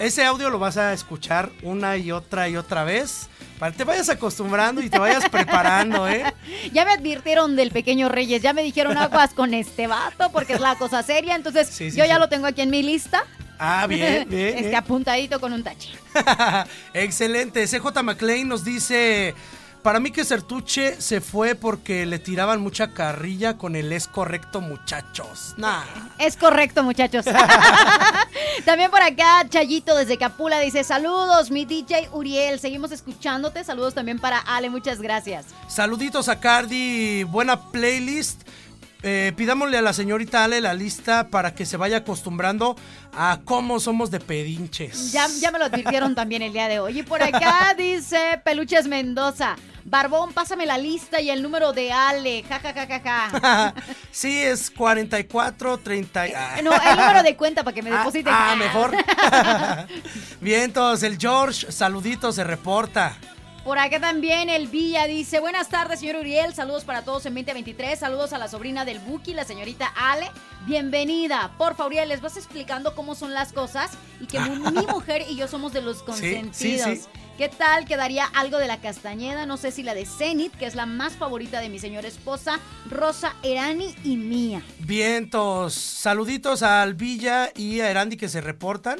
ese 0.00 0.24
audio 0.24 0.50
lo 0.50 0.58
vas 0.58 0.76
a 0.76 0.92
escuchar 0.92 1.50
una 1.62 1.96
y 1.96 2.12
otra 2.12 2.48
y 2.48 2.56
otra 2.56 2.84
vez 2.84 3.28
para 3.58 3.72
que 3.72 3.78
te 3.78 3.84
vayas 3.84 4.08
acostumbrando 4.08 4.80
y 4.80 4.88
te 4.90 4.98
vayas 4.98 5.28
preparando 5.30 6.08
eh 6.08 6.24
Ya 6.72 6.84
me 6.84 6.92
advirtieron 6.92 7.56
del 7.56 7.70
pequeño 7.70 8.08
Reyes, 8.08 8.40
ya 8.42 8.52
me 8.52 8.62
dijeron 8.62 8.96
aguas 8.96 9.34
con 9.34 9.52
este 9.54 9.86
vato 9.86 10.30
porque 10.32 10.54
es 10.54 10.60
la 10.60 10.76
cosa 10.76 11.02
seria, 11.02 11.34
entonces 11.34 11.68
Sí, 11.68 11.90
sí, 11.90 11.98
yo 11.98 12.04
ya 12.04 12.18
lo 12.18 12.28
tengo 12.28 12.46
aquí 12.46 12.60
en 12.62 12.70
mi 12.70 12.82
lista. 12.82 13.24
ah 13.58 13.86
bien 13.88 14.28
bien, 14.28 14.48
Este 14.56 14.62
bien. 14.68 14.74
apuntadito 14.76 15.40
con 15.40 15.52
un 15.52 15.62
tache. 15.64 15.90
Excelente. 16.94 17.66
CJ 17.66 18.02
McLean 18.02 18.48
nos 18.48 18.64
dice. 18.64 19.34
Para 19.88 20.00
mí 20.00 20.10
que 20.10 20.22
Sertuche 20.26 21.00
se 21.00 21.22
fue 21.22 21.54
porque 21.54 22.04
le 22.04 22.18
tiraban 22.18 22.60
mucha 22.60 22.92
carrilla 22.92 23.56
con 23.56 23.74
el 23.74 23.90
es 23.90 24.06
correcto, 24.06 24.60
muchachos. 24.60 25.54
Nah. 25.56 25.82
Es 26.18 26.36
correcto, 26.36 26.82
muchachos. 26.82 27.24
También 28.66 28.90
por 28.90 29.00
acá, 29.00 29.48
Chayito 29.48 29.96
desde 29.96 30.18
Capula 30.18 30.60
dice: 30.60 30.84
Saludos, 30.84 31.50
mi 31.50 31.64
DJ 31.64 32.10
Uriel. 32.12 32.60
Seguimos 32.60 32.92
escuchándote. 32.92 33.64
Saludos 33.64 33.94
también 33.94 34.18
para 34.18 34.36
Ale, 34.40 34.68
muchas 34.68 35.00
gracias. 35.00 35.46
Saluditos 35.68 36.28
a 36.28 36.38
Cardi, 36.38 37.24
buena 37.24 37.58
playlist. 37.58 38.42
Eh, 39.02 39.32
pidámosle 39.36 39.78
a 39.78 39.82
la 39.82 39.92
señorita 39.92 40.42
Ale 40.42 40.60
la 40.60 40.74
lista 40.74 41.28
para 41.28 41.54
que 41.54 41.64
se 41.64 41.76
vaya 41.76 41.98
acostumbrando 41.98 42.74
a 43.16 43.38
cómo 43.44 43.78
somos 43.78 44.10
de 44.10 44.18
pedinches. 44.18 45.12
Ya, 45.12 45.28
ya 45.40 45.52
me 45.52 45.58
lo 45.60 45.66
advirtieron 45.66 46.16
también 46.16 46.42
el 46.42 46.52
día 46.52 46.66
de 46.66 46.80
hoy. 46.80 46.98
Y 46.98 47.02
por 47.04 47.22
acá 47.22 47.74
dice 47.78 48.40
Peluches 48.44 48.88
Mendoza. 48.88 49.54
Barbón, 49.84 50.32
pásame 50.34 50.66
la 50.66 50.76
lista 50.76 51.20
y 51.20 51.30
el 51.30 51.42
número 51.42 51.72
de 51.72 51.92
Ale. 51.92 52.42
Ja, 52.46 52.58
ja, 52.58 52.72
ja, 52.74 52.86
ja, 52.86 53.00
ja. 53.00 53.74
sí, 54.10 54.36
es 54.42 54.68
44, 54.70 55.78
30. 55.78 56.28
y- 56.28 56.32
ah. 56.36 56.56
No, 56.62 56.72
el 56.72 56.96
número 56.96 57.22
de 57.22 57.36
cuenta 57.36 57.62
para 57.64 57.74
que 57.74 57.82
me 57.82 57.90
Ah, 57.92 57.98
depositen. 58.00 58.34
ah, 58.36 58.54
mejor. 58.58 58.92
Bien, 60.40 60.62
entonces 60.64 61.08
el 61.10 61.18
George, 61.18 61.70
saludito, 61.72 62.32
se 62.32 62.44
reporta. 62.44 63.16
Por 63.68 63.78
acá 63.78 64.00
también 64.00 64.48
el 64.48 64.66
Villa 64.66 65.06
dice, 65.06 65.40
buenas 65.40 65.68
tardes, 65.68 66.00
señor 66.00 66.16
Uriel, 66.16 66.54
saludos 66.54 66.84
para 66.84 67.02
todos 67.02 67.26
en 67.26 67.34
2023, 67.34 67.98
saludos 67.98 68.32
a 68.32 68.38
la 68.38 68.48
sobrina 68.48 68.86
del 68.86 68.98
Buki, 68.98 69.34
la 69.34 69.44
señorita 69.44 69.92
Ale, 69.94 70.24
bienvenida. 70.66 71.52
Porfa, 71.58 71.84
Uriel, 71.84 72.08
les 72.08 72.22
vas 72.22 72.38
explicando 72.38 72.94
cómo 72.94 73.14
son 73.14 73.34
las 73.34 73.52
cosas 73.52 73.90
y 74.20 74.26
que 74.26 74.40
mi 74.40 74.56
mujer 74.88 75.26
y 75.28 75.36
yo 75.36 75.48
somos 75.48 75.74
de 75.74 75.82
los 75.82 76.02
consentidos. 76.02 76.56
sí, 76.56 76.96
sí. 76.96 77.08
¿Qué 77.36 77.48
tal 77.48 77.84
quedaría 77.84 78.24
algo 78.24 78.58
de 78.58 78.66
la 78.66 78.78
Castañeda? 78.78 79.46
No 79.46 79.56
sé 79.58 79.70
si 79.70 79.84
la 79.84 79.94
de 79.94 80.06
Zenit, 80.06 80.52
que 80.56 80.66
es 80.66 80.74
la 80.74 80.86
más 80.86 81.12
favorita 81.12 81.60
de 81.60 81.68
mi 81.68 81.78
señora 81.78 82.08
esposa, 82.08 82.58
Rosa 82.90 83.36
Erani 83.44 83.94
y 84.02 84.16
mía. 84.16 84.60
Vientos, 84.80 85.74
saluditos 85.74 86.64
al 86.64 86.94
Villa 86.94 87.52
y 87.54 87.78
a 87.78 87.90
Erandi 87.90 88.16
que 88.16 88.28
se 88.28 88.40
reportan. 88.40 88.98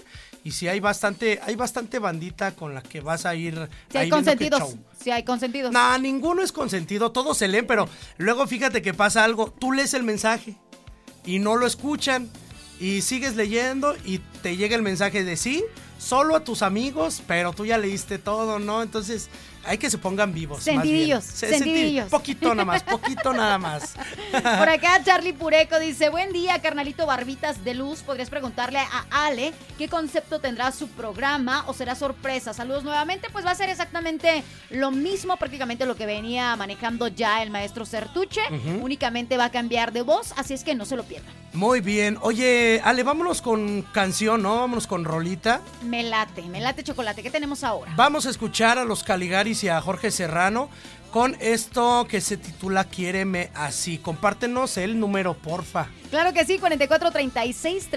Y 0.49 0.53
si 0.53 0.67
hay 0.67 0.81
bastante, 0.81 1.41
hay 1.45 1.57
bastante 1.57 1.99
bandita 1.99 2.53
con 2.53 2.73
la 2.73 2.81
que 2.81 3.03
vas 3.03 3.27
a 3.27 3.35
ir. 3.35 3.69
Si 3.93 3.99
hay 3.99 4.09
consentidos, 4.09 4.77
si 4.99 5.11
hay 5.11 5.23
consentidos. 5.23 5.71
No, 5.73 5.99
ninguno 5.99 6.41
es 6.41 6.53
consentido, 6.53 7.13
todos 7.13 7.37
se 7.37 7.49
leen, 7.49 7.67
pero 7.67 7.87
luego 8.17 8.47
fíjate 8.47 8.81
que 8.81 8.95
pasa 8.95 9.25
algo. 9.25 9.51
Tú 9.51 9.73
lees 9.73 9.93
el 9.93 10.05
mensaje 10.05 10.57
y 11.27 11.39
no 11.39 11.57
lo 11.57 11.67
escuchan. 11.67 12.31
Y 12.81 13.03
sigues 13.03 13.37
leyendo 13.37 13.95
y 14.07 14.21
te 14.41 14.57
llega 14.57 14.75
el 14.75 14.81
mensaje 14.81 15.23
de 15.23 15.37
sí, 15.37 15.67
solo 15.99 16.35
a 16.35 16.45
tus 16.45 16.63
amigos, 16.63 17.21
pero 17.27 17.53
tú 17.53 17.67
ya 17.67 17.77
leíste 17.77 18.17
todo, 18.19 18.59
¿no? 18.59 18.83
Entonces 18.83 19.29
hay 19.69 19.79
que 19.79 19.91
se 19.91 19.99
pongan 19.99 20.33
vivos. 20.33 20.59
más 20.59 20.65
bien. 20.67 20.77
Sentidillos, 20.83 21.25
Se- 21.25 21.49
senti- 21.49 21.59
sentidillos. 21.59 22.09
Poquito 22.11 22.55
nada 22.55 22.65
más, 22.65 22.83
poquito 22.85 23.33
nada 23.33 23.59
más. 23.59 23.95
Por 24.33 24.69
acá 24.69 25.01
Charlie 25.05 25.33
Pureco 25.33 25.79
dice, 25.79 26.09
buen 26.09 26.33
día, 26.33 26.61
carnalito 26.61 27.07
Barbitas 27.07 27.65
de 27.65 27.75
Luz. 27.75 28.01
Podrías 28.03 28.31
preguntarle 28.31 28.79
a 28.79 29.05
Ale 29.27 29.53
qué 29.79 29.89
concepto 29.89 30.41
tendrá 30.41 30.73
su 30.73 30.89
programa 30.89 31.65
o 31.67 31.75
será 31.75 31.95
sorpresa. 31.95 32.53
Saludos 32.55 32.85
nuevamente, 32.85 33.29
pues 33.33 33.45
va 33.47 33.51
a 33.51 33.55
ser 33.55 33.69
exactamente 33.71 34.43
lo 34.71 34.91
mismo, 34.91 35.37
prácticamente 35.37 35.87
lo 35.87 35.97
que 35.97 36.07
venía 36.07 36.55
manejando 36.57 37.09
ya 37.09 37.43
el 37.43 37.51
maestro 37.51 37.85
Certuche. 37.87 38.41
Únicamente 38.81 39.37
va 39.37 39.47
a 39.47 39.51
cambiar 39.51 39.93
de 39.93 40.03
voz, 40.03 40.33
así 40.37 40.55
es 40.55 40.65
que 40.65 40.75
no 40.75 40.85
se 40.85 40.97
lo 40.97 41.05
pierdan. 41.05 41.33
Muy 41.55 41.81
bien. 41.81 42.19
Oye, 42.21 42.81
Ale, 42.85 43.03
vámonos 43.03 43.41
con 43.43 43.83
canción, 43.93 44.43
¿no? 44.43 44.57
Vámonos 44.61 44.87
con 44.87 45.05
rolita. 45.05 45.61
Me 45.83 46.03
late, 46.03 46.43
me 46.43 46.61
late 46.61 46.85
chocolate. 46.85 47.23
¿Qué 47.23 47.31
tenemos 47.31 47.65
ahora? 47.65 47.93
Vamos 47.97 48.27
a 48.27 48.31
escuchar 48.31 48.79
a 48.79 48.85
los 48.85 49.03
Caligaris 49.03 49.58
y 49.65 49.69
a 49.69 49.81
Jorge 49.81 50.11
Serrano 50.11 50.69
con 51.11 51.37
esto 51.41 52.07
que 52.09 52.21
se 52.21 52.37
titula 52.37 52.85
Quiéreme 52.85 53.51
así. 53.55 53.99
Compártenos 53.99 54.77
el 54.77 55.01
número, 55.01 55.35
porfa. 55.35 55.89
Claro 56.11 56.33
que 56.33 56.45
sí, 56.45 56.59
44 56.59 57.11
36 57.11 57.89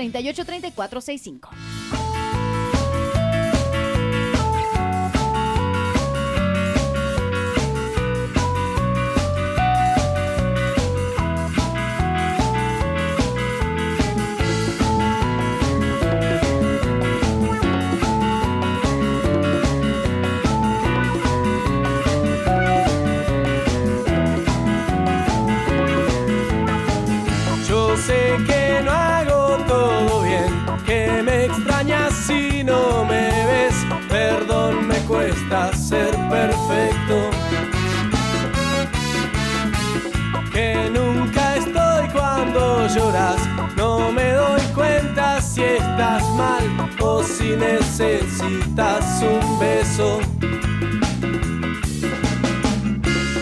si 47.23 47.55
necesitas 47.55 49.21
un 49.21 49.59
beso. 49.59 50.19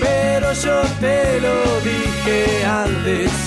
Pero 0.01 0.53
yo 0.53 0.81
te 0.99 1.39
lo 1.41 1.81
dije 1.81 2.65
antes. 2.65 3.38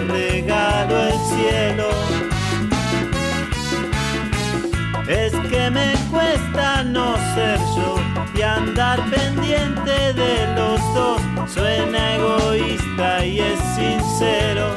regalo 0.00 1.02
el 1.02 1.18
cielo. 1.30 1.88
Es 5.08 5.32
que 5.48 5.70
me 5.70 5.94
cuesta 6.10 6.82
no 6.82 7.16
ser 7.34 7.58
yo 7.76 7.96
y 8.34 8.42
andar 8.42 8.98
pendiente 9.08 10.12
de 10.12 10.54
los 10.56 10.80
dos. 10.94 11.20
Suena 11.46 12.16
egoísta 12.16 13.24
y 13.24 13.40
es 13.40 13.60
sincero. 13.76 14.76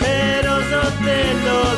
Pero 0.00 0.60
yo 0.70 0.82
te 1.04 1.34
lo 1.46 1.75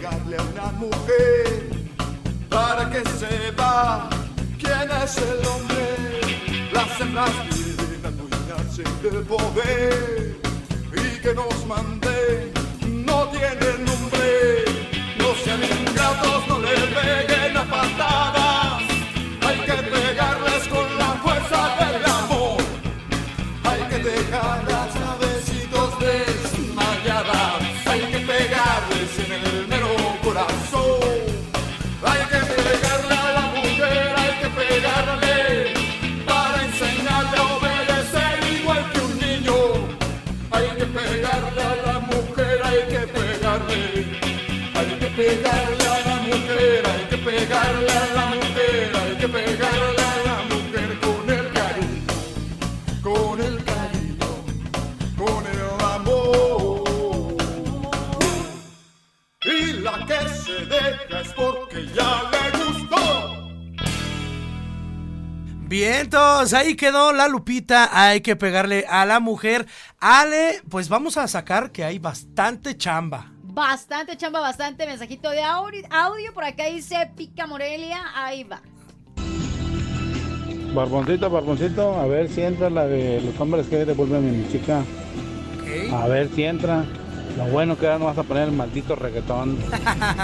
pegarle 0.00 0.36
a 0.36 0.42
una 0.42 0.72
mujer 0.72 1.70
para 2.48 2.90
que 2.90 3.02
sepa 3.18 4.08
quién 4.58 4.88
es 5.02 5.16
el 5.18 5.46
hombre. 5.46 6.70
Las 6.72 7.00
hembras 7.00 7.30
viven 7.50 8.06
adueñarse 8.06 8.82
del 9.02 9.24
poder 9.24 10.36
y 10.92 11.20
que 11.20 11.34
nos 11.34 11.66
manden 11.66 12.52
no 13.04 13.28
tiene 13.28 13.68
nombre. 13.88 14.64
No 15.18 15.34
sean 15.44 15.60
ingratos, 15.62 16.48
no 16.48 16.58
le 16.60 16.68
peguen. 16.68 17.29
Vientos, 66.00 66.54
ahí 66.54 66.76
quedó 66.76 67.12
la 67.12 67.28
lupita. 67.28 67.90
Hay 67.92 68.22
que 68.22 68.34
pegarle 68.34 68.86
a 68.88 69.04
la 69.04 69.20
mujer. 69.20 69.66
Ale, 70.00 70.62
pues 70.70 70.88
vamos 70.88 71.18
a 71.18 71.28
sacar 71.28 71.72
que 71.72 71.84
hay 71.84 71.98
bastante 71.98 72.74
chamba. 72.74 73.30
Bastante 73.42 74.16
chamba, 74.16 74.40
bastante 74.40 74.86
mensajito 74.86 75.28
de 75.28 75.42
audio, 75.42 75.82
audio. 75.90 76.32
Por 76.32 76.44
acá 76.44 76.64
dice 76.64 76.96
Pica 77.14 77.46
Morelia. 77.46 78.02
Ahí 78.14 78.44
va. 78.44 78.62
Barboncito, 80.72 81.28
barboncito, 81.28 81.94
a 81.94 82.06
ver 82.06 82.30
si 82.30 82.40
entra 82.40 82.70
la 82.70 82.86
de 82.86 83.20
los 83.20 83.38
hombres 83.38 83.66
que 83.66 83.84
devuelven 83.84 84.26
a 84.26 84.32
mi 84.32 84.50
chica. 84.50 84.82
A 85.92 86.08
ver 86.08 86.30
si 86.34 86.44
entra. 86.44 86.86
Lo 87.36 87.44
bueno 87.44 87.76
que 87.78 87.86
ahora 87.86 87.98
no 87.98 88.04
vas 88.06 88.16
a 88.16 88.22
poner 88.22 88.44
el 88.44 88.52
maldito 88.52 88.96
reggaetón. 88.96 89.58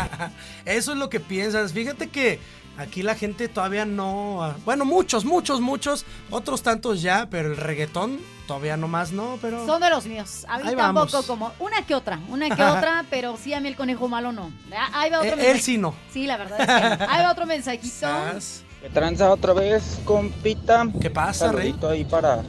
Eso 0.64 0.92
es 0.92 0.98
lo 0.98 1.10
que 1.10 1.20
piensas. 1.20 1.74
Fíjate 1.74 2.08
que 2.08 2.40
aquí 2.78 3.02
la 3.02 3.14
gente 3.14 3.48
todavía 3.48 3.84
no. 3.84 4.54
Bueno, 4.64 4.84
muchos, 4.84 5.24
muchos, 5.24 5.60
muchos. 5.60 6.04
Otros 6.30 6.62
tantos 6.62 7.02
ya, 7.02 7.28
pero 7.30 7.48
el 7.50 7.56
reggaetón 7.56 8.18
todavía 8.46 8.76
no 8.76 8.88
más, 8.88 9.12
no, 9.12 9.38
pero. 9.40 9.66
Son 9.66 9.80
de 9.80 9.90
los 9.90 10.06
míos. 10.06 10.46
A 10.48 10.58
mí 10.58 10.68
Ahí 10.68 10.76
tampoco 10.76 11.10
vamos. 11.12 11.26
como 11.26 11.52
una 11.58 11.82
que 11.86 11.94
otra, 11.94 12.20
una 12.28 12.48
que 12.48 12.62
otra, 12.62 13.04
pero 13.10 13.36
sí 13.36 13.52
a 13.54 13.60
mí 13.60 13.68
el 13.68 13.76
conejo 13.76 14.08
malo 14.08 14.32
no. 14.32 14.50
Ah, 14.72 14.88
Ahí 15.00 15.10
va 15.10 15.20
otro 15.20 15.36
Eh, 15.36 15.50
él 15.50 15.60
sí 15.60 15.78
no. 15.78 15.94
Sí, 16.12 16.26
la 16.26 16.36
verdad 16.36 16.60
es 16.60 16.66
que 16.66 17.04
no. 17.06 17.10
Ahí 17.12 17.22
va 17.24 17.32
otro 17.32 17.46
mensajito. 17.46 17.94
Sas. 17.94 18.62
¿Qué 18.82 18.90
tranza 18.90 19.30
otra 19.30 19.52
vez, 19.52 19.98
compita? 20.04 20.86
¿Qué 21.00 21.10
pasa, 21.10 21.50
Rey? 21.50 21.74
Ahí 21.88 22.04
para 22.04 22.42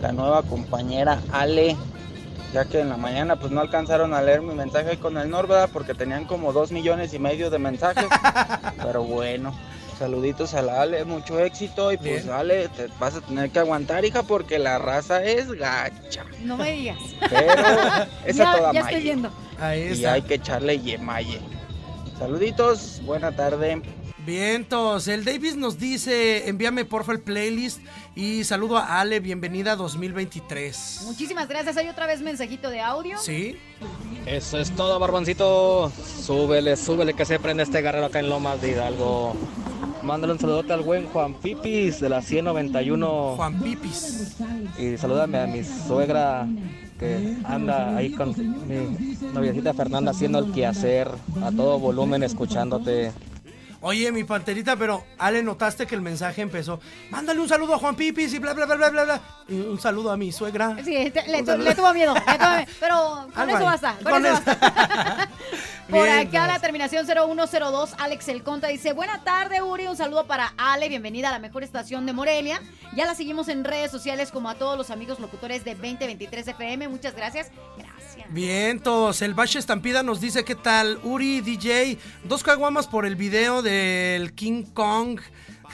la 0.00 0.12
nueva 0.12 0.42
compañera 0.42 1.20
Ale. 1.32 1.76
Ya 2.52 2.64
que 2.64 2.80
en 2.80 2.88
la 2.88 2.96
mañana 2.96 3.36
pues 3.36 3.52
no 3.52 3.60
alcanzaron 3.60 4.12
a 4.12 4.20
leer 4.22 4.42
mi 4.42 4.54
mensaje 4.54 4.98
con 4.98 5.16
el 5.16 5.30
Nor, 5.30 5.46
¿verdad? 5.46 5.70
Porque 5.72 5.94
tenían 5.94 6.24
como 6.24 6.52
dos 6.52 6.72
millones 6.72 7.14
y 7.14 7.20
medio 7.20 7.48
de 7.48 7.60
mensajes. 7.60 8.06
Pero 8.82 9.04
bueno, 9.04 9.54
saluditos 10.00 10.54
a 10.54 10.62
la 10.62 10.80
Ale, 10.80 11.04
mucho 11.04 11.38
éxito. 11.38 11.92
Y 11.92 11.98
pues 11.98 12.24
Bien. 12.24 12.34
Ale, 12.34 12.68
te 12.68 12.88
vas 12.98 13.16
a 13.16 13.20
tener 13.20 13.50
que 13.50 13.58
aguantar, 13.58 14.02
hija, 14.02 14.22
porque 14.22 14.58
la 14.58 14.78
raza 14.78 15.22
es 15.22 15.52
gacha. 15.52 16.24
No 16.42 16.56
me 16.56 16.72
digas. 16.72 16.98
Pero 17.28 17.52
esa 18.24 18.44
ya 18.44 18.56
toda 18.56 18.72
ya 18.72 18.80
estoy. 18.80 19.28
Ahí 19.58 19.92
Y 19.92 20.04
hay 20.06 20.22
que 20.22 20.34
echarle 20.34 20.78
yemaye. 20.80 21.38
Saluditos, 22.18 23.02
buena 23.04 23.30
tarde. 23.32 23.82
Vientos, 24.30 25.08
el 25.08 25.24
Davis 25.24 25.56
nos 25.56 25.76
dice, 25.76 26.48
envíame 26.48 26.84
porfa 26.84 27.10
el 27.10 27.18
playlist 27.18 27.80
y 28.14 28.44
saludo 28.44 28.76
a 28.76 29.00
Ale, 29.00 29.18
bienvenida 29.18 29.74
2023. 29.74 31.02
Muchísimas 31.06 31.48
gracias. 31.48 31.76
Hay 31.76 31.88
otra 31.88 32.06
vez 32.06 32.20
mensajito 32.20 32.70
de 32.70 32.80
audio. 32.80 33.18
Sí, 33.18 33.56
Eso 34.26 34.58
es 34.58 34.70
todo, 34.70 35.00
Barboncito. 35.00 35.90
Súbele, 36.24 36.76
súbele 36.76 37.14
que 37.14 37.24
se 37.24 37.40
prende 37.40 37.64
este 37.64 37.82
guerrero 37.82 38.06
acá 38.06 38.20
en 38.20 38.28
Lomas 38.28 38.62
de 38.62 38.70
Hidalgo. 38.70 39.34
Mándale 40.04 40.34
un 40.34 40.38
saludote 40.38 40.74
al 40.74 40.82
buen 40.82 41.06
Juan 41.06 41.34
Pipis 41.34 41.98
de 41.98 42.08
la 42.08 42.22
191. 42.22 43.34
Juan 43.34 43.60
Pipis. 43.60 44.36
Y 44.78 44.96
salúdame 44.96 45.40
a 45.40 45.48
mi 45.48 45.64
suegra 45.64 46.46
que 47.00 47.36
anda 47.42 47.96
ahí 47.96 48.12
con 48.12 48.28
mi 48.68 49.16
noviecita 49.34 49.74
Fernanda 49.74 50.12
haciendo 50.12 50.38
el 50.38 50.52
quehacer 50.52 51.10
a 51.42 51.50
todo 51.50 51.80
volumen 51.80 52.22
escuchándote. 52.22 53.10
Oye, 53.82 54.12
mi 54.12 54.24
panterita, 54.24 54.76
pero 54.76 55.04
Ale, 55.18 55.42
notaste 55.42 55.86
que 55.86 55.94
el 55.94 56.02
mensaje 56.02 56.42
empezó, 56.42 56.80
mándale 57.08 57.40
un 57.40 57.48
saludo 57.48 57.74
a 57.74 57.78
Juan 57.78 57.96
Pipis 57.96 58.34
y 58.34 58.38
bla, 58.38 58.52
bla, 58.52 58.66
bla, 58.66 58.74
bla, 58.76 58.90
bla, 58.90 59.04
bla. 59.04 59.20
Y 59.48 59.54
un 59.58 59.80
saludo 59.80 60.12
a 60.12 60.18
mi 60.18 60.32
suegra. 60.32 60.76
Sí, 60.84 61.10
te- 61.10 61.26
le, 61.26 61.42
tu- 61.42 61.56
le 61.56 61.74
tuvo 61.74 61.94
miedo, 61.94 62.12
le 62.14 62.20
tuvo 62.20 62.56
miedo. 62.56 62.70
Pero 62.78 63.26
con 63.34 63.48
eso 63.50 63.64
basta. 63.64 63.94
Con, 64.02 64.12
Con 64.12 64.26
eso 64.26 64.34
basta. 64.44 65.28
Por 65.90 66.04
Bien, 66.04 66.28
acá 66.28 66.46
la 66.46 66.60
terminación 66.60 67.04
0102, 67.06 67.94
Alex 67.98 68.28
El 68.28 68.42
Conta 68.44 68.68
dice, 68.68 68.92
buena 68.92 69.24
tarde 69.24 69.60
Uri, 69.62 69.86
un 69.88 69.96
saludo 69.96 70.24
para 70.26 70.52
Ale, 70.56 70.88
bienvenida 70.88 71.28
a 71.30 71.32
la 71.32 71.38
mejor 71.40 71.64
estación 71.64 72.06
de 72.06 72.12
Morelia. 72.12 72.60
Ya 72.94 73.06
la 73.06 73.14
seguimos 73.16 73.48
en 73.48 73.64
redes 73.64 73.90
sociales 73.90 74.30
como 74.30 74.50
a 74.50 74.54
todos 74.54 74.76
los 74.78 74.90
amigos 74.90 75.18
locutores 75.18 75.64
de 75.64 75.74
2023 75.74 76.46
FM, 76.48 76.86
muchas 76.88 77.16
gracias. 77.16 77.50
Gracias. 77.76 77.89
Vientos, 78.30 79.22
el 79.22 79.34
Bache 79.34 79.58
Estampida 79.58 80.02
nos 80.02 80.20
dice 80.20 80.44
qué 80.44 80.54
tal, 80.54 81.00
Uri 81.02 81.40
DJ, 81.40 81.98
dos 82.24 82.42
caguamas 82.42 82.86
por 82.86 83.06
el 83.06 83.16
video 83.16 83.62
del 83.62 84.32
King 84.34 84.64
Kong. 84.72 85.20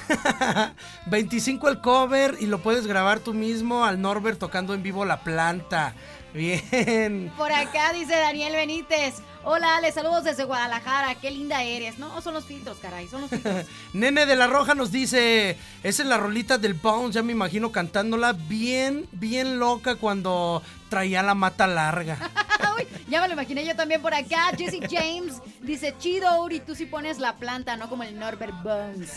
25 1.06 1.68
el 1.68 1.80
cover 1.80 2.36
y 2.38 2.46
lo 2.46 2.62
puedes 2.62 2.86
grabar 2.86 3.20
tú 3.20 3.34
mismo 3.34 3.84
al 3.84 4.00
Norbert 4.00 4.38
tocando 4.38 4.74
en 4.74 4.82
vivo 4.82 5.04
la 5.04 5.20
planta. 5.20 5.94
Bien. 6.34 7.32
Por 7.36 7.50
acá 7.50 7.92
dice 7.92 8.14
Daniel 8.14 8.54
Benítez, 8.54 9.14
hola 9.46 9.76
Ale, 9.76 9.92
saludos 9.92 10.24
desde 10.24 10.44
Guadalajara, 10.44 11.14
qué 11.14 11.30
linda 11.30 11.62
eres. 11.62 11.98
No, 11.98 12.20
son 12.20 12.34
los 12.34 12.44
filtros, 12.44 12.78
caray, 12.78 13.06
son 13.06 13.22
los 13.22 13.30
filtros. 13.30 13.64
Nene 13.92 14.26
de 14.26 14.34
la 14.34 14.48
Roja 14.48 14.74
nos 14.74 14.90
dice, 14.90 15.56
esa 15.82 16.02
es 16.02 16.08
la 16.08 16.18
rolita 16.18 16.58
del 16.58 16.74
Bones, 16.74 17.14
ya 17.14 17.22
me 17.22 17.32
imagino 17.32 17.70
cantándola 17.70 18.32
bien, 18.32 19.06
bien 19.12 19.58
loca 19.58 19.94
cuando 19.94 20.62
traía 20.88 21.22
la 21.22 21.34
mata 21.34 21.66
larga. 21.66 22.18
Uy, 22.76 22.86
ya 23.08 23.20
me 23.20 23.28
lo 23.28 23.34
imaginé 23.34 23.64
yo 23.64 23.74
también 23.74 24.02
por 24.02 24.14
acá. 24.14 24.50
Jesse 24.56 24.80
James 24.90 25.34
dice, 25.62 25.94
chido, 25.98 26.42
Uri, 26.42 26.60
tú 26.60 26.74
sí 26.74 26.86
pones 26.86 27.18
la 27.18 27.36
planta, 27.36 27.76
no 27.76 27.88
como 27.88 28.02
el 28.02 28.18
Norbert 28.18 28.62
Bones. 28.62 29.12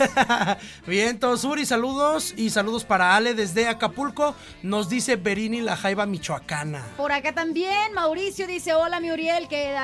Vientos, 0.86 1.44
Uri, 1.44 1.66
saludos 1.66 2.34
y 2.36 2.50
saludos 2.50 2.84
para 2.84 3.16
Ale 3.16 3.34
desde 3.34 3.68
Acapulco, 3.68 4.34
nos 4.62 4.88
dice 4.88 5.16
Berini 5.16 5.60
La 5.60 5.76
Jaiba 5.76 6.06
Michoacana. 6.06 6.84
Por 6.96 7.12
acá 7.12 7.32
también, 7.32 7.92
Mauricio 7.94 8.46
dice, 8.46 8.74
hola 8.74 9.00
mi 9.00 9.10
Uriel, 9.10 9.48
que 9.48 9.76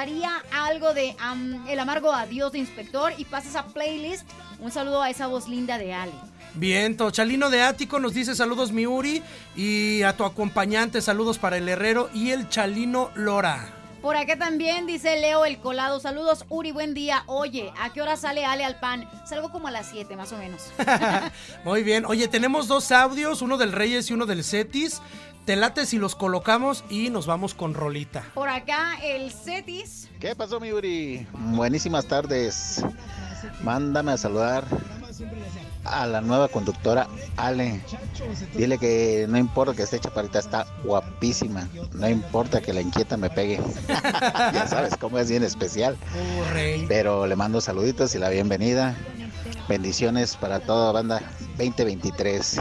algo 0.52 0.94
de 0.94 1.14
El 1.68 1.78
amargo 1.78 2.12
adiós 2.12 2.52
de 2.52 2.58
inspector 2.58 3.12
y 3.16 3.24
pasa 3.24 3.48
esa 3.48 3.66
playlist. 3.66 4.28
Un 4.60 4.70
saludo 4.70 5.02
a 5.02 5.10
esa 5.10 5.26
voz 5.26 5.48
linda 5.48 5.78
de 5.78 5.92
Ale. 5.92 6.12
Viento, 6.54 7.10
Chalino 7.10 7.50
de 7.50 7.62
Ático 7.62 8.00
nos 8.00 8.14
dice 8.14 8.34
saludos 8.34 8.72
mi 8.72 8.86
Uri 8.86 9.22
y 9.54 10.02
a 10.02 10.16
tu 10.16 10.24
acompañante 10.24 11.02
saludos 11.02 11.38
para 11.38 11.58
el 11.58 11.68
Herrero 11.68 12.08
y 12.14 12.30
el 12.30 12.48
Chalino 12.48 13.10
Lora. 13.14 13.85
Por 14.06 14.16
acá 14.16 14.38
también 14.38 14.86
dice 14.86 15.20
Leo 15.20 15.44
el 15.44 15.58
Colado, 15.58 15.98
saludos 15.98 16.44
Uri, 16.48 16.70
buen 16.70 16.94
día. 16.94 17.24
Oye, 17.26 17.72
¿a 17.76 17.92
qué 17.92 18.00
hora 18.00 18.16
sale 18.16 18.44
Ale 18.44 18.64
al 18.64 18.78
pan? 18.78 19.10
Salgo 19.24 19.50
como 19.50 19.66
a 19.66 19.72
las 19.72 19.88
7 19.90 20.14
más 20.14 20.30
o 20.30 20.38
menos. 20.38 20.70
Muy 21.64 21.82
bien, 21.82 22.04
oye, 22.04 22.28
tenemos 22.28 22.68
dos 22.68 22.92
audios, 22.92 23.42
uno 23.42 23.58
del 23.58 23.72
Reyes 23.72 24.08
y 24.08 24.14
uno 24.14 24.24
del 24.24 24.44
Cetis. 24.44 25.02
Te 25.44 25.56
late 25.56 25.86
si 25.86 25.98
los 25.98 26.14
colocamos 26.14 26.84
y 26.88 27.10
nos 27.10 27.26
vamos 27.26 27.54
con 27.54 27.74
Rolita. 27.74 28.22
Por 28.32 28.48
acá 28.48 28.96
el 29.02 29.32
Cetis. 29.32 30.08
¿Qué 30.20 30.36
pasó, 30.36 30.60
mi 30.60 30.70
Uri? 30.70 31.26
Buenísimas 31.32 32.06
tardes. 32.06 32.84
Mándame 33.64 34.12
a 34.12 34.16
saludar 34.16 34.64
a 35.86 36.06
la 36.06 36.20
nueva 36.20 36.48
conductora 36.48 37.08
Ale. 37.36 37.80
Dile 38.54 38.78
que 38.78 39.26
no 39.28 39.38
importa 39.38 39.74
que 39.74 39.82
esté 39.82 39.98
chaparita, 40.00 40.38
está 40.38 40.66
guapísima. 40.84 41.68
No 41.92 42.08
importa 42.08 42.60
que 42.60 42.72
la 42.72 42.80
inquieta 42.80 43.16
me 43.16 43.30
pegue. 43.30 43.60
ya 43.88 44.66
sabes 44.66 44.96
cómo 44.96 45.18
es 45.18 45.30
bien 45.30 45.42
especial. 45.42 45.96
Pero 46.88 47.26
le 47.26 47.36
mando 47.36 47.60
saluditos 47.60 48.14
y 48.14 48.18
la 48.18 48.28
bienvenida. 48.28 48.96
Bendiciones 49.68 50.36
para 50.36 50.60
toda 50.60 50.92
banda 50.92 51.20
2023. 51.58 52.60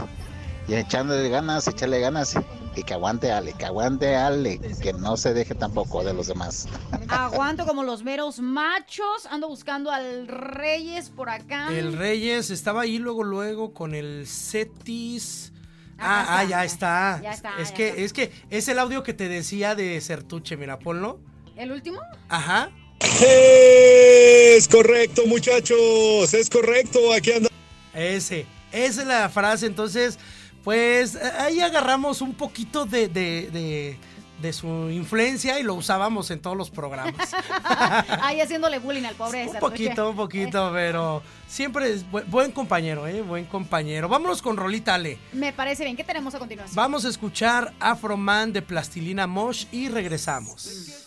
Y 0.68 0.74
echándole 0.74 1.28
ganas, 1.28 1.68
echarle 1.68 2.00
ganas. 2.00 2.34
Y 2.76 2.82
que 2.82 2.92
aguante 2.92 3.32
Ale, 3.32 3.54
que 3.54 3.64
aguante 3.64 4.14
Ale, 4.14 4.60
que 4.82 4.92
no 4.92 5.16
se 5.16 5.32
deje 5.32 5.54
tampoco 5.54 6.04
de 6.04 6.12
los 6.12 6.26
demás. 6.26 6.68
Aguanto 7.08 7.64
como 7.66 7.82
los 7.82 8.02
meros 8.04 8.38
machos. 8.38 9.24
Ando 9.30 9.48
buscando 9.48 9.90
al 9.90 10.28
Reyes 10.28 11.08
por 11.08 11.30
acá. 11.30 11.68
El 11.72 11.96
Reyes 11.96 12.50
estaba 12.50 12.82
ahí 12.82 12.98
luego, 12.98 13.24
luego 13.24 13.72
con 13.72 13.94
el 13.94 14.26
Cetis. 14.26 15.52
Acá 15.98 16.06
Ah, 16.20 16.38
ah, 16.40 16.44
ya 16.44 16.64
está. 16.66 17.20
ya 17.22 17.30
está, 17.32 17.54
Es 17.58 17.70
ya 17.70 17.74
que, 17.74 17.88
está. 17.88 18.00
es 18.02 18.12
que 18.12 18.30
es 18.50 18.68
el 18.68 18.78
audio 18.78 19.02
que 19.02 19.14
te 19.14 19.28
decía 19.30 19.74
de 19.74 19.98
Sertuche, 20.02 20.58
mira, 20.58 20.78
ponlo. 20.78 21.18
¿El 21.56 21.72
último? 21.72 21.98
Ajá. 22.28 22.70
Es 23.00 24.68
correcto, 24.68 25.22
muchachos, 25.26 26.34
es 26.34 26.50
correcto, 26.50 26.98
aquí 27.14 27.32
anda. 27.32 27.48
Ese, 27.94 28.44
esa 28.72 29.00
es 29.02 29.06
la 29.08 29.28
frase. 29.30 29.64
Entonces, 29.66 30.18
pues 30.66 31.14
eh, 31.14 31.20
ahí 31.38 31.60
agarramos 31.60 32.20
un 32.20 32.34
poquito 32.34 32.86
de, 32.86 33.06
de, 33.06 33.96
de 34.42 34.52
su 34.52 34.66
influencia 34.90 35.60
y 35.60 35.62
lo 35.62 35.74
usábamos 35.74 36.32
en 36.32 36.40
todos 36.40 36.56
los 36.56 36.70
programas. 36.72 37.32
Ahí 38.20 38.40
haciéndole 38.40 38.80
bullying 38.80 39.04
al 39.04 39.14
pobre. 39.14 39.46
Un 39.46 39.60
poquito, 39.60 40.10
un 40.10 40.16
poquito, 40.16 40.70
eh. 40.70 40.72
pero 40.74 41.22
siempre 41.46 41.92
es 41.92 42.04
buen 42.10 42.50
compañero, 42.50 43.06
¿eh? 43.06 43.22
Buen 43.22 43.44
compañero. 43.44 44.08
Vámonos 44.08 44.42
con 44.42 44.56
Rolita 44.56 44.94
Ale. 44.94 45.18
Me 45.32 45.52
parece 45.52 45.84
bien. 45.84 45.96
¿Qué 45.96 46.02
tenemos 46.02 46.34
a 46.34 46.40
continuación? 46.40 46.74
Vamos 46.74 47.04
a 47.04 47.10
escuchar 47.10 47.72
Afro 47.78 48.16
Man 48.16 48.52
de 48.52 48.60
Plastilina 48.60 49.28
Mosh 49.28 49.66
y 49.70 49.88
regresamos. 49.88 51.04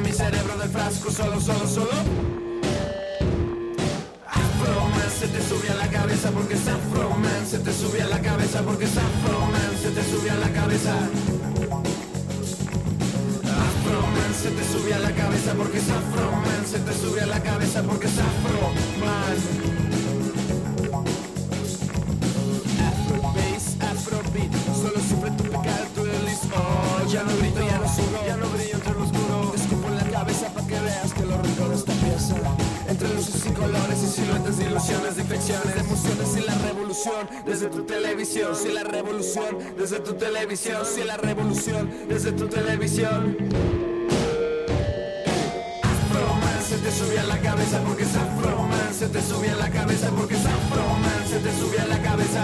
Mi 0.00 0.12
cerebro 0.12 0.56
del 0.56 0.68
frasco, 0.68 1.10
solo, 1.10 1.40
solo, 1.40 1.66
solo. 1.66 1.90
Afroman 4.26 5.10
se 5.18 5.28
te 5.28 5.42
sube 5.42 5.70
a 5.70 5.74
la 5.74 5.88
cabeza 5.88 6.30
porque 6.30 6.54
es 6.54 6.68
Afroman, 6.68 7.46
se 7.46 7.58
te 7.58 7.72
sube 7.72 8.02
a 8.02 8.06
la 8.06 8.20
cabeza 8.20 8.62
porque 8.62 8.84
es 8.84 8.96
Afroman, 8.96 9.76
se 9.82 9.90
te 9.90 10.02
sube 10.04 10.30
a 10.30 10.36
la 10.36 10.52
cabeza. 10.52 10.94
Afroman 13.44 14.34
se 14.40 14.50
te 14.50 14.64
sube 14.64 14.94
a 14.94 14.98
la 14.98 15.12
cabeza 15.12 15.54
porque 15.54 15.78
es 15.78 15.90
Afroman, 15.90 16.66
se 16.66 16.78
te 16.78 16.92
sube 16.92 17.20
a 17.20 17.26
la 17.26 17.42
cabeza 17.42 17.82
porque 17.82 18.06
es 18.06 18.18
Afroman. 18.18 19.77
De 35.46 35.80
emociones 35.80 36.36
y 36.36 36.40
la 36.40 36.54
revolución 36.56 37.28
desde 37.46 37.68
tu 37.68 37.84
televisión. 37.84 38.56
Si 38.56 38.72
la 38.72 38.82
revolución 38.82 39.58
desde 39.78 40.00
tu 40.00 40.14
televisión, 40.14 40.84
si 40.84 41.04
la 41.04 41.16
revolución 41.16 41.90
desde 42.08 42.32
tu 42.32 42.48
televisión. 42.48 43.36
Afroman 45.84 46.62
se 46.68 46.78
te 46.78 46.90
sube 46.90 47.20
a 47.20 47.24
la 47.24 47.38
cabeza 47.38 47.80
porque 47.86 48.02
es 48.02 48.16
Afroman, 48.16 48.92
se 48.92 49.08
te 49.08 49.22
sube 49.22 49.50
a 49.50 49.54
la 49.54 49.70
cabeza 49.70 50.10
porque 50.10 50.34
es 50.34 50.44
Afroman, 50.44 51.28
se 51.28 51.38
te 51.38 51.52
sube 51.52 51.78
a 51.78 51.86
la 51.86 52.02
cabeza. 52.02 52.42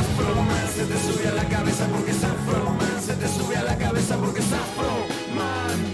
Afroman 0.00 0.68
se 0.74 0.84
te 0.86 0.98
sube 1.12 1.28
a 1.28 1.34
la 1.34 1.48
cabeza 1.48 1.86
porque 1.88 2.10
es 2.12 2.24
Afroman, 2.24 3.02
se 3.04 3.12
te 3.12 3.28
sube 3.28 3.56
a 3.56 3.62
la 3.62 3.76
cabeza 3.76 4.16
porque 4.16 4.40
es 4.40 4.52
Afroman. 4.52 5.93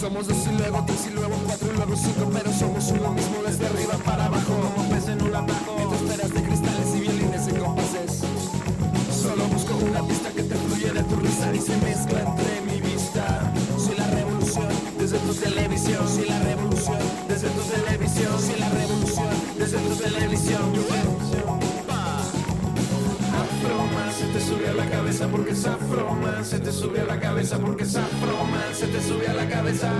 Somos 0.00 0.26
dos 0.26 0.46
y 0.46 0.56
luego 0.56 0.82
tres 0.86 1.08
y 1.08 1.10
luego 1.10 1.36
cuatro 1.44 1.68
y 1.70 1.76
luego 1.76 1.94
cinco 1.94 2.30
Pero 2.32 2.50
somos 2.54 2.90
uno 2.90 3.12
mismo 3.12 3.42
desde 3.46 3.66
arriba 3.66 3.92
para 4.02 4.24
abajo. 4.24 4.72
Como 4.74 4.88
pez 4.88 5.08
en 5.08 5.20
un 5.20 5.34
atajo 5.36 5.76
Entre 5.78 5.96
esferas 5.98 6.32
de 6.32 6.42
cristales 6.42 6.96
y 6.96 7.00
violines 7.00 7.48
en 7.48 7.56
compases. 7.56 8.20
Solo 9.12 9.44
busco 9.48 9.74
una 9.76 10.02
pista 10.06 10.30
que 10.30 10.42
te 10.44 10.54
fluye 10.54 10.90
de 10.90 11.02
tu 11.02 11.16
risa 11.16 11.54
Y 11.54 11.60
se 11.60 11.76
mezcla 11.76 12.20
entre 12.20 12.60
mi 12.62 12.80
vista. 12.80 13.52
Soy 13.76 13.96
la 13.98 14.06
revolución 14.06 14.68
desde 14.98 15.18
tu 15.18 15.34
televisión 15.34 16.08
Soy 16.08 16.28
la 16.30 16.38
revolución 16.38 16.98
desde 17.28 17.48
tu 17.50 17.60
televisión 17.60 18.40
Soy 18.40 18.58
la 18.58 18.68
revolución 18.70 19.28
desde 19.58 19.78
tu 19.80 19.94
televisión 19.96 21.19
se 24.20 24.26
te 24.26 24.40
sube 24.40 24.68
a 24.68 24.74
la 24.74 24.84
cabeza 24.84 25.28
porque 25.28 25.52
es 25.52 25.64
Afroman 25.64 26.44
se 26.44 26.58
te 26.60 26.70
sube 26.70 27.00
a 27.00 27.04
la 27.04 27.18
cabeza 27.18 27.58
porque 27.58 27.84
es 27.84 27.96
Afroman 27.96 28.74
se 28.74 28.86
te 28.88 29.00
sube 29.00 29.26
a 29.26 29.32
la 29.32 29.48
cabeza 29.48 29.90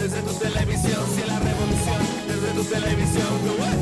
desde 0.00 0.22
tu 0.22 0.32
televisión 0.34 1.04
Si 1.14 1.26
la 1.26 1.38
revolución. 1.38 2.00
Desde 2.26 2.50
tu 2.54 2.64
televisión 2.64 3.79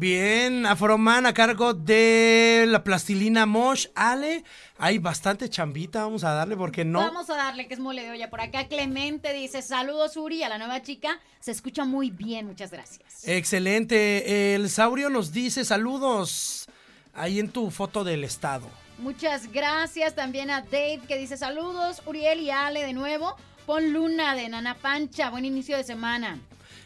Bien, 0.00 0.64
Afroman 0.64 1.26
a 1.26 1.34
cargo 1.34 1.74
de 1.74 2.64
la 2.66 2.82
plastilina 2.82 3.44
Mosh. 3.44 3.88
Ale, 3.94 4.44
hay 4.78 4.96
bastante 4.96 5.50
chambita, 5.50 6.04
vamos 6.04 6.24
a 6.24 6.32
darle 6.32 6.56
porque 6.56 6.86
no. 6.86 7.00
Vamos 7.00 7.28
a 7.28 7.36
darle 7.36 7.68
que 7.68 7.74
es 7.74 7.80
mole 7.80 8.04
de 8.04 8.12
olla. 8.12 8.30
Por 8.30 8.40
acá 8.40 8.66
Clemente 8.66 9.34
dice, 9.34 9.60
saludos 9.60 10.16
Uri 10.16 10.42
a 10.42 10.48
la 10.48 10.56
nueva 10.56 10.80
chica. 10.80 11.20
Se 11.40 11.50
escucha 11.50 11.84
muy 11.84 12.10
bien, 12.10 12.46
muchas 12.46 12.70
gracias. 12.70 13.28
Excelente. 13.28 14.54
El 14.54 14.70
Saurio 14.70 15.10
nos 15.10 15.34
dice 15.34 15.66
saludos 15.66 16.66
ahí 17.12 17.38
en 17.38 17.50
tu 17.50 17.70
foto 17.70 18.02
del 18.02 18.24
estado. 18.24 18.68
Muchas 18.96 19.52
gracias 19.52 20.14
también 20.14 20.50
a 20.50 20.62
Dave 20.62 21.02
que 21.06 21.18
dice 21.18 21.36
saludos. 21.36 22.00
Uriel 22.06 22.40
y 22.40 22.48
Ale 22.48 22.86
de 22.86 22.94
nuevo. 22.94 23.36
Pon 23.66 23.92
Luna 23.92 24.34
de 24.34 24.48
Nana 24.48 24.76
Pancha. 24.76 25.28
Buen 25.28 25.44
inicio 25.44 25.76
de 25.76 25.84
semana. 25.84 26.38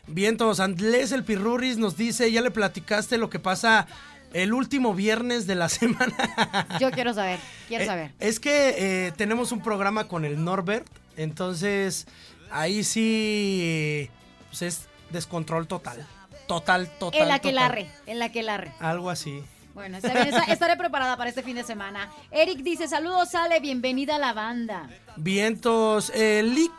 Vientos, 0.07 0.61
Andrés 0.61 1.13
el 1.13 1.25
Pirurris 1.25 1.79
nos 1.79 1.97
dice, 1.97 2.31
ya 2.31 2.41
le 2.43 2.51
platicaste 2.51 3.17
lo 3.19 3.31
que 3.31 3.39
pasa 3.39 3.87
el 4.33 4.53
último 4.53 4.95
viernes 4.95 5.47
de 5.47 5.55
la 5.55 5.69
semana. 5.71 6.67
Yo 6.81 6.91
quiero 6.91 7.15
saber, 7.15 7.39
quiero 7.69 7.85
Eh, 7.85 7.87
saber. 7.87 8.13
Es 8.21 8.39
que 8.41 8.75
eh, 9.07 9.13
tenemos 9.17 9.53
un 9.53 9.63
programa 9.63 10.07
con 10.09 10.25
el 10.25 10.43
Norbert, 10.45 10.87
entonces 11.17 12.07
ahí 12.51 12.85
sí 12.85 14.11
pues 14.51 14.63
es 14.63 14.89
descontrol 15.11 15.67
total. 15.67 16.07
Total, 16.47 16.89
total. 16.99 17.23
En 17.23 17.29
la 17.29 17.39
que 17.39 17.53
larre, 17.53 17.91
en 18.07 18.19
la 18.19 18.31
que 18.31 18.43
larre. 18.43 18.73
Algo 18.81 19.09
así. 19.11 19.43
Bueno, 19.73 19.97
está 19.97 20.13
bien, 20.13 20.29
esta- 20.29 20.53
estaré 20.53 20.77
preparada 20.77 21.17
para 21.17 21.31
este 21.31 21.43
fin 21.43 21.57
de 21.57 21.65
semana. 21.65 22.11
Eric 22.31 22.59
dice, 22.59 22.87
saludos 22.87 23.35
Ale, 23.35 23.59
bienvenida 23.61 24.17
a 24.17 24.19
la 24.19 24.33
banda. 24.33 24.89
Vientos, 25.17 26.13
eh, 26.15 26.43
Lick 26.45 26.73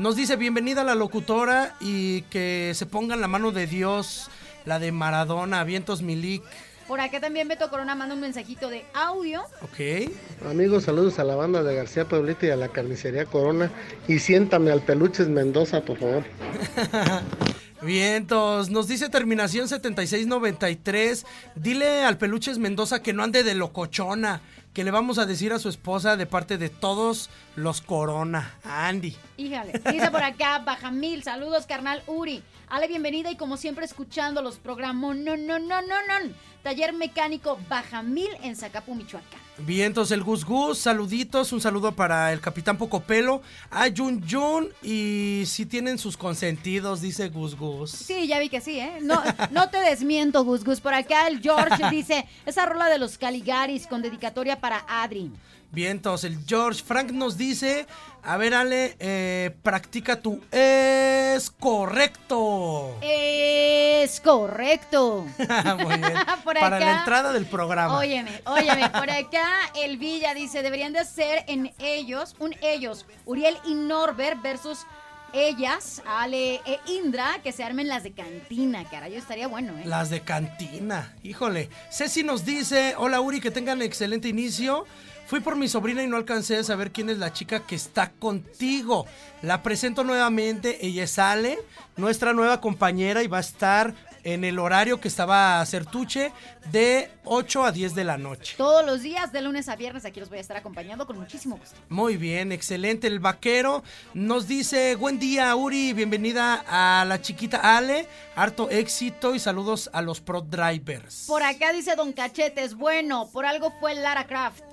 nos 0.00 0.16
dice 0.16 0.36
bienvenida 0.36 0.80
a 0.80 0.84
la 0.84 0.94
locutora 0.94 1.76
y 1.78 2.22
que 2.22 2.72
se 2.74 2.86
ponga 2.86 3.14
en 3.14 3.20
la 3.20 3.28
mano 3.28 3.52
de 3.52 3.66
Dios, 3.66 4.30
la 4.64 4.78
de 4.78 4.92
Maradona, 4.92 5.62
Vientos 5.64 6.00
Milik. 6.00 6.42
Por 6.88 7.00
acá 7.00 7.20
también 7.20 7.48
Beto 7.48 7.68
Corona 7.68 7.94
manda 7.94 8.14
un 8.14 8.20
mensajito 8.22 8.70
de 8.70 8.84
audio. 8.94 9.42
Ok. 9.62 10.10
Amigos, 10.48 10.84
saludos 10.84 11.18
a 11.18 11.24
la 11.24 11.36
banda 11.36 11.62
de 11.62 11.74
García 11.74 12.06
Pueblito 12.06 12.46
y 12.46 12.50
a 12.50 12.56
la 12.56 12.68
carnicería 12.68 13.26
Corona. 13.26 13.70
Y 14.08 14.20
siéntame 14.20 14.70
al 14.70 14.80
Peluches 14.80 15.28
Mendoza, 15.28 15.82
por 15.82 15.98
favor. 15.98 16.24
Vientos, 17.82 18.70
nos 18.70 18.88
dice 18.88 19.08
terminación 19.08 19.68
7693. 19.68 21.26
Dile 21.54 22.04
al 22.04 22.16
Peluches 22.18 22.58
Mendoza 22.58 23.02
que 23.02 23.12
no 23.12 23.22
ande 23.22 23.42
de 23.42 23.54
locochona, 23.54 24.40
que 24.72 24.84
le 24.84 24.90
vamos 24.90 25.18
a 25.18 25.26
decir 25.26 25.52
a 25.52 25.58
su 25.58 25.68
esposa 25.68 26.16
de 26.16 26.26
parte 26.26 26.56
de 26.58 26.68
todos 26.68 27.28
los 27.56 27.80
Corona. 27.80 28.54
Andy. 28.64 29.16
Híjale. 29.36 29.80
Dice 29.90 30.10
por 30.10 30.22
acá 30.22 30.60
Bajamil, 30.60 31.22
saludos 31.22 31.66
carnal 31.66 32.02
Uri. 32.06 32.42
Ale, 32.68 32.86
bienvenida 32.86 33.30
y 33.30 33.36
como 33.36 33.56
siempre 33.56 33.84
escuchando 33.84 34.42
los 34.42 34.58
programas. 34.58 35.16
No, 35.16 35.36
no, 35.36 35.58
no, 35.58 35.82
no, 35.82 35.82
no. 35.82 36.32
Taller 36.62 36.92
mecánico 36.92 37.58
Bajamil 37.68 38.30
en 38.42 38.54
Zacapu, 38.54 38.94
Michoacán. 38.94 39.40
Vientos, 39.66 40.10
el 40.10 40.22
Gus 40.22 40.44
Gus, 40.44 40.78
saluditos, 40.78 41.52
un 41.52 41.60
saludo 41.60 41.92
para 41.92 42.32
el 42.32 42.40
Capitán 42.40 42.78
Pocopelo, 42.78 43.42
a 43.70 43.86
Jun 43.94 44.22
Jun 44.28 44.68
y 44.82 45.44
si 45.46 45.66
tienen 45.66 45.98
sus 45.98 46.16
consentidos, 46.16 47.00
dice 47.00 47.28
Gus 47.28 47.56
Gus. 47.56 47.90
Sí, 47.90 48.26
ya 48.26 48.38
vi 48.38 48.48
que 48.48 48.60
sí, 48.60 48.78
¿eh? 48.78 48.98
No, 49.02 49.22
no 49.50 49.70
te 49.70 49.78
desmiento, 49.78 50.44
Gus 50.44 50.64
Gus. 50.64 50.80
Por 50.80 50.94
acá 50.94 51.28
el 51.28 51.40
George 51.40 51.82
dice, 51.90 52.26
esa 52.46 52.66
rola 52.66 52.88
de 52.88 52.98
los 52.98 53.18
Caligaris 53.18 53.86
con 53.86 54.02
dedicatoria 54.02 54.60
para 54.60 54.84
Adri. 54.88 55.30
Vientos, 55.72 56.24
el 56.24 56.38
George 56.46 56.82
Frank 56.84 57.12
nos 57.12 57.36
dice, 57.36 57.86
a 58.24 58.36
ver 58.36 58.54
Ale, 58.54 58.96
eh, 58.98 59.54
practica 59.62 60.20
tu 60.20 60.40
es 60.50 61.50
correcto. 61.50 62.96
Es 63.00 64.20
correcto. 64.20 65.26
Muy 65.78 65.96
bien. 65.96 66.14
Por 66.44 66.58
Para 66.58 66.80
la 66.80 66.98
entrada 66.98 67.32
del 67.32 67.46
programa. 67.46 67.96
Óyeme, 67.96 68.42
óyeme, 68.46 68.90
por 68.90 69.10
acá 69.10 69.46
el 69.76 69.98
Villa 69.98 70.34
dice, 70.34 70.62
deberían 70.62 70.92
de 70.92 71.04
ser 71.04 71.44
en 71.46 71.72
ellos, 71.78 72.34
un 72.40 72.54
ellos, 72.62 73.06
Uriel 73.24 73.56
y 73.64 73.74
Norbert 73.74 74.42
versus 74.42 74.86
ellas, 75.32 76.02
Ale 76.06 76.56
e 76.66 76.80
Indra, 76.86 77.40
que 77.42 77.52
se 77.52 77.62
armen 77.62 77.88
las 77.88 78.02
de 78.02 78.12
cantina, 78.12 78.84
caray, 78.90 79.14
estaría 79.14 79.46
bueno, 79.46 79.78
¿eh? 79.78 79.82
Las 79.84 80.10
de 80.10 80.22
cantina, 80.22 81.14
híjole. 81.22 81.70
Ceci 81.90 82.24
nos 82.24 82.44
dice, 82.44 82.94
hola 82.96 83.20
Uri, 83.20 83.40
que 83.40 83.50
tengan 83.50 83.82
excelente 83.82 84.28
inicio. 84.28 84.86
Fui 85.30 85.38
por 85.38 85.54
mi 85.54 85.68
sobrina 85.68 86.02
y 86.02 86.08
no 86.08 86.16
alcancé 86.16 86.56
a 86.56 86.64
saber 86.64 86.90
quién 86.90 87.08
es 87.08 87.18
la 87.18 87.32
chica 87.32 87.60
que 87.60 87.76
está 87.76 88.10
contigo. 88.10 89.06
La 89.42 89.62
presento 89.62 90.02
nuevamente, 90.02 90.84
ella 90.84 91.04
es 91.04 91.20
Ale, 91.20 91.56
nuestra 91.96 92.32
nueva 92.32 92.60
compañera 92.60 93.22
y 93.22 93.28
va 93.28 93.36
a 93.36 93.42
estar 93.42 93.94
en 94.24 94.42
el 94.42 94.58
horario 94.58 95.00
que 95.00 95.06
estaba 95.06 95.64
Certuche 95.66 96.32
de 96.72 97.12
8 97.22 97.64
a 97.64 97.70
10 97.70 97.94
de 97.94 98.02
la 98.02 98.18
noche. 98.18 98.54
Todos 98.56 98.84
los 98.84 99.02
días, 99.02 99.30
de 99.30 99.40
lunes 99.40 99.68
a 99.68 99.76
viernes, 99.76 100.04
aquí 100.04 100.18
los 100.18 100.30
voy 100.30 100.38
a 100.38 100.40
estar 100.40 100.56
acompañando 100.56 101.06
con 101.06 101.16
muchísimo 101.16 101.58
gusto. 101.58 101.76
Muy 101.88 102.16
bien, 102.16 102.50
excelente. 102.50 103.06
El 103.06 103.20
vaquero 103.20 103.84
nos 104.14 104.48
dice, 104.48 104.96
buen 104.96 105.20
día 105.20 105.54
Uri, 105.54 105.92
bienvenida 105.92 106.64
a 106.66 107.04
la 107.04 107.22
chiquita 107.22 107.76
Ale, 107.76 108.08
harto 108.34 108.68
éxito 108.68 109.36
y 109.36 109.38
saludos 109.38 109.90
a 109.92 110.02
los 110.02 110.20
Pro 110.20 110.40
Drivers. 110.40 111.26
Por 111.28 111.44
acá 111.44 111.72
dice 111.72 111.94
Don 111.94 112.12
Cachetes, 112.12 112.74
bueno, 112.74 113.28
por 113.32 113.46
algo 113.46 113.72
fue 113.78 113.94
Lara 113.94 114.26
Croft. 114.26 114.64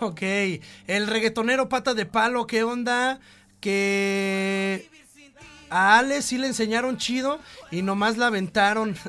Ok, 0.00 0.22
el 0.86 1.06
reggaetonero 1.06 1.68
pata 1.68 1.94
de 1.94 2.06
palo, 2.06 2.46
¿qué 2.46 2.62
onda? 2.64 3.20
Que 3.60 4.88
a 5.70 5.98
Ale 5.98 6.22
sí 6.22 6.38
le 6.38 6.46
enseñaron 6.46 6.96
chido 6.98 7.38
y 7.70 7.82
nomás 7.82 8.16
la 8.16 8.26
aventaron. 8.26 8.96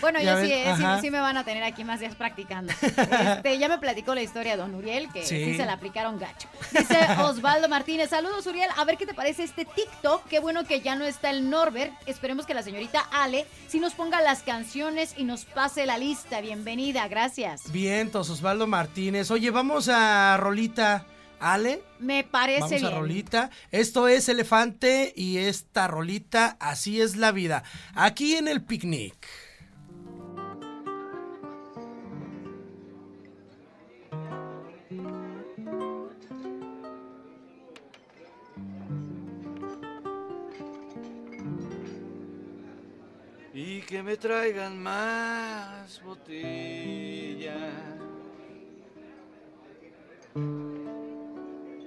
Bueno, 0.00 0.20
Ya 0.20 0.34
yo 0.34 0.44
sí, 0.44 0.52
eh, 0.52 0.74
sí, 0.76 0.84
sí 1.00 1.10
me 1.10 1.20
van 1.20 1.36
a 1.38 1.44
tener 1.44 1.62
aquí 1.64 1.82
más 1.82 2.00
días 2.00 2.14
practicando. 2.14 2.70
Este, 3.36 3.58
ya 3.58 3.68
me 3.68 3.78
platicó 3.78 4.14
la 4.14 4.22
historia 4.22 4.56
Don 4.56 4.74
Uriel, 4.74 5.10
que 5.10 5.24
sí. 5.24 5.42
Sí. 5.42 5.56
se 5.56 5.64
la 5.64 5.72
aplicaron 5.74 6.18
gacho. 6.18 6.48
Dice 6.70 6.98
Osvaldo 7.18 7.68
Martínez, 7.68 8.10
saludos 8.10 8.46
Uriel, 8.46 8.68
a 8.76 8.84
ver 8.84 8.96
qué 8.98 9.06
te 9.06 9.14
parece 9.14 9.44
este 9.44 9.64
TikTok, 9.64 10.26
qué 10.28 10.38
bueno 10.38 10.64
que 10.64 10.80
ya 10.80 10.96
no 10.96 11.04
está 11.04 11.30
el 11.30 11.48
Norbert, 11.48 11.92
esperemos 12.06 12.46
que 12.46 12.54
la 12.54 12.62
señorita 12.62 13.00
Ale 13.10 13.46
sí 13.68 13.80
nos 13.80 13.94
ponga 13.94 14.20
las 14.20 14.42
canciones 14.42 15.14
y 15.16 15.24
nos 15.24 15.44
pase 15.44 15.86
la 15.86 15.98
lista, 15.98 16.40
bienvenida, 16.40 17.08
gracias. 17.08 17.70
Vientos, 17.72 18.28
Osvaldo 18.30 18.66
Martínez. 18.66 19.30
Oye, 19.30 19.50
vamos 19.50 19.88
a 19.88 20.36
Rolita. 20.38 21.06
Ale, 21.40 21.82
Me 21.98 22.24
parece 22.24 22.78
vamos 22.80 22.82
a. 22.82 22.90
Rolita. 22.90 23.50
Esto 23.70 24.08
es 24.08 24.28
Elefante 24.28 25.12
y 25.16 25.38
esta 25.38 25.86
Rolita, 25.86 26.56
así 26.60 27.00
es 27.00 27.16
la 27.16 27.32
vida. 27.32 27.62
Aquí 27.94 28.36
en 28.36 28.48
el 28.48 28.62
picnic. 28.62 29.16
y 43.58 43.80
que 43.80 44.02
me 44.02 44.18
traigan 44.18 44.78
más 44.82 46.02
botellas 46.02 47.15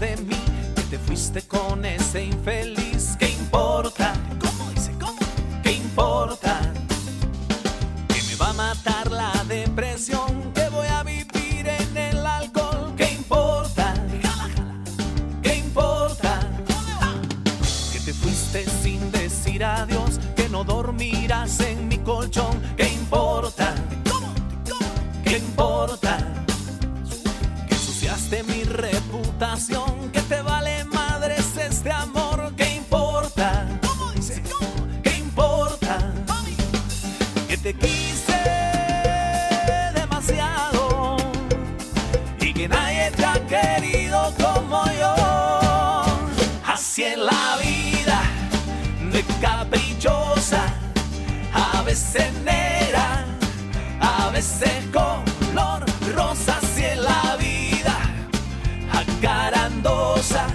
De 0.00 0.16
mí, 0.16 0.36
que 0.74 0.82
te 0.84 0.98
fuiste 0.98 1.42
con 1.42 1.84
ese 1.84 2.24
infeliz. 2.24 2.69
Te 37.62 37.74
quise 37.74 38.42
demasiado 39.94 41.16
y 42.40 42.54
que 42.54 42.68
nadie 42.68 43.10
te 43.10 43.24
ha 43.24 43.46
querido 43.46 44.32
como 44.40 44.84
yo. 44.98 45.14
Así 46.66 47.04
en 47.04 47.26
la 47.26 47.58
vida, 47.62 48.22
de 49.12 49.22
caprichosa, 49.40 50.62
a 51.52 51.82
veces 51.82 52.32
negra, 52.44 53.26
a 54.00 54.30
veces 54.30 54.72
color 54.92 55.84
rosa, 56.14 56.58
así 56.62 56.84
en 56.84 57.02
la 57.02 57.36
vida, 57.36 57.96
acarandosa. 58.92 60.46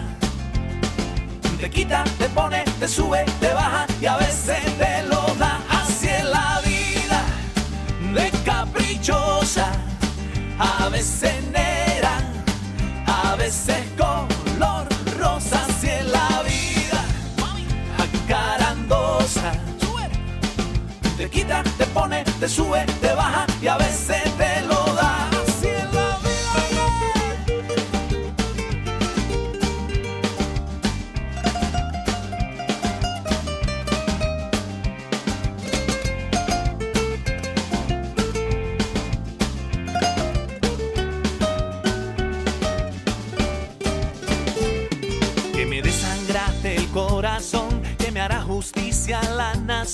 Te 1.59 1.69
quita, 1.69 2.03
te 2.17 2.27
pone, 2.29 2.63
te 2.79 2.87
sube, 2.87 3.25
te 3.39 3.53
baja 3.53 3.85
y 4.01 4.05
a 4.07 4.17
veces 4.17 4.63
te 4.77 5.03
lo 5.03 5.21
da. 5.35 5.54
A 9.07 10.89
veces 10.89 11.33
negra, 11.51 12.17
a 13.05 13.35
veces 13.35 13.77
color 13.95 14.87
rosa, 15.19 15.63
así 15.69 15.89
en 15.89 16.11
la 16.11 16.41
vida, 16.41 17.05
acarandosa. 18.25 19.51
Te 21.17 21.29
quita, 21.29 21.61
te 21.77 21.85
pone, 21.87 22.23
te 22.39 22.49
sube, 22.49 22.83
te 22.99 23.13
baja 23.13 23.45
y 23.61 23.67
a 23.67 23.77
veces 23.77 24.23
te 24.37 24.44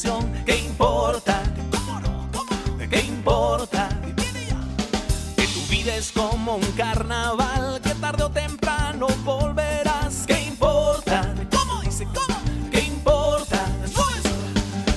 la 0.04 0.14
nación. 0.14 0.44
¿Qué 0.46 0.58
importa? 0.58 1.44
¿Qué 2.90 3.02
importa? 3.02 3.90
Que 5.36 5.48
tu 5.48 5.62
vida 5.70 5.96
es 5.96 6.12
como 6.12 6.56
un 6.56 6.72
carnaval, 6.74 7.80
que 7.82 7.94
tarde 7.96 8.24
o 8.24 8.30
temprano 8.30 9.08
volverás. 9.24 10.26
¿Qué 10.28 10.42
importa? 10.42 11.34
¿Cómo 11.52 11.82
dice? 11.82 12.06
¿Cómo? 12.06 12.40
¿Qué 12.72 12.82
importa? 12.82 13.66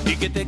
Y 0.05 0.15
que 0.15 0.29
te 0.29 0.47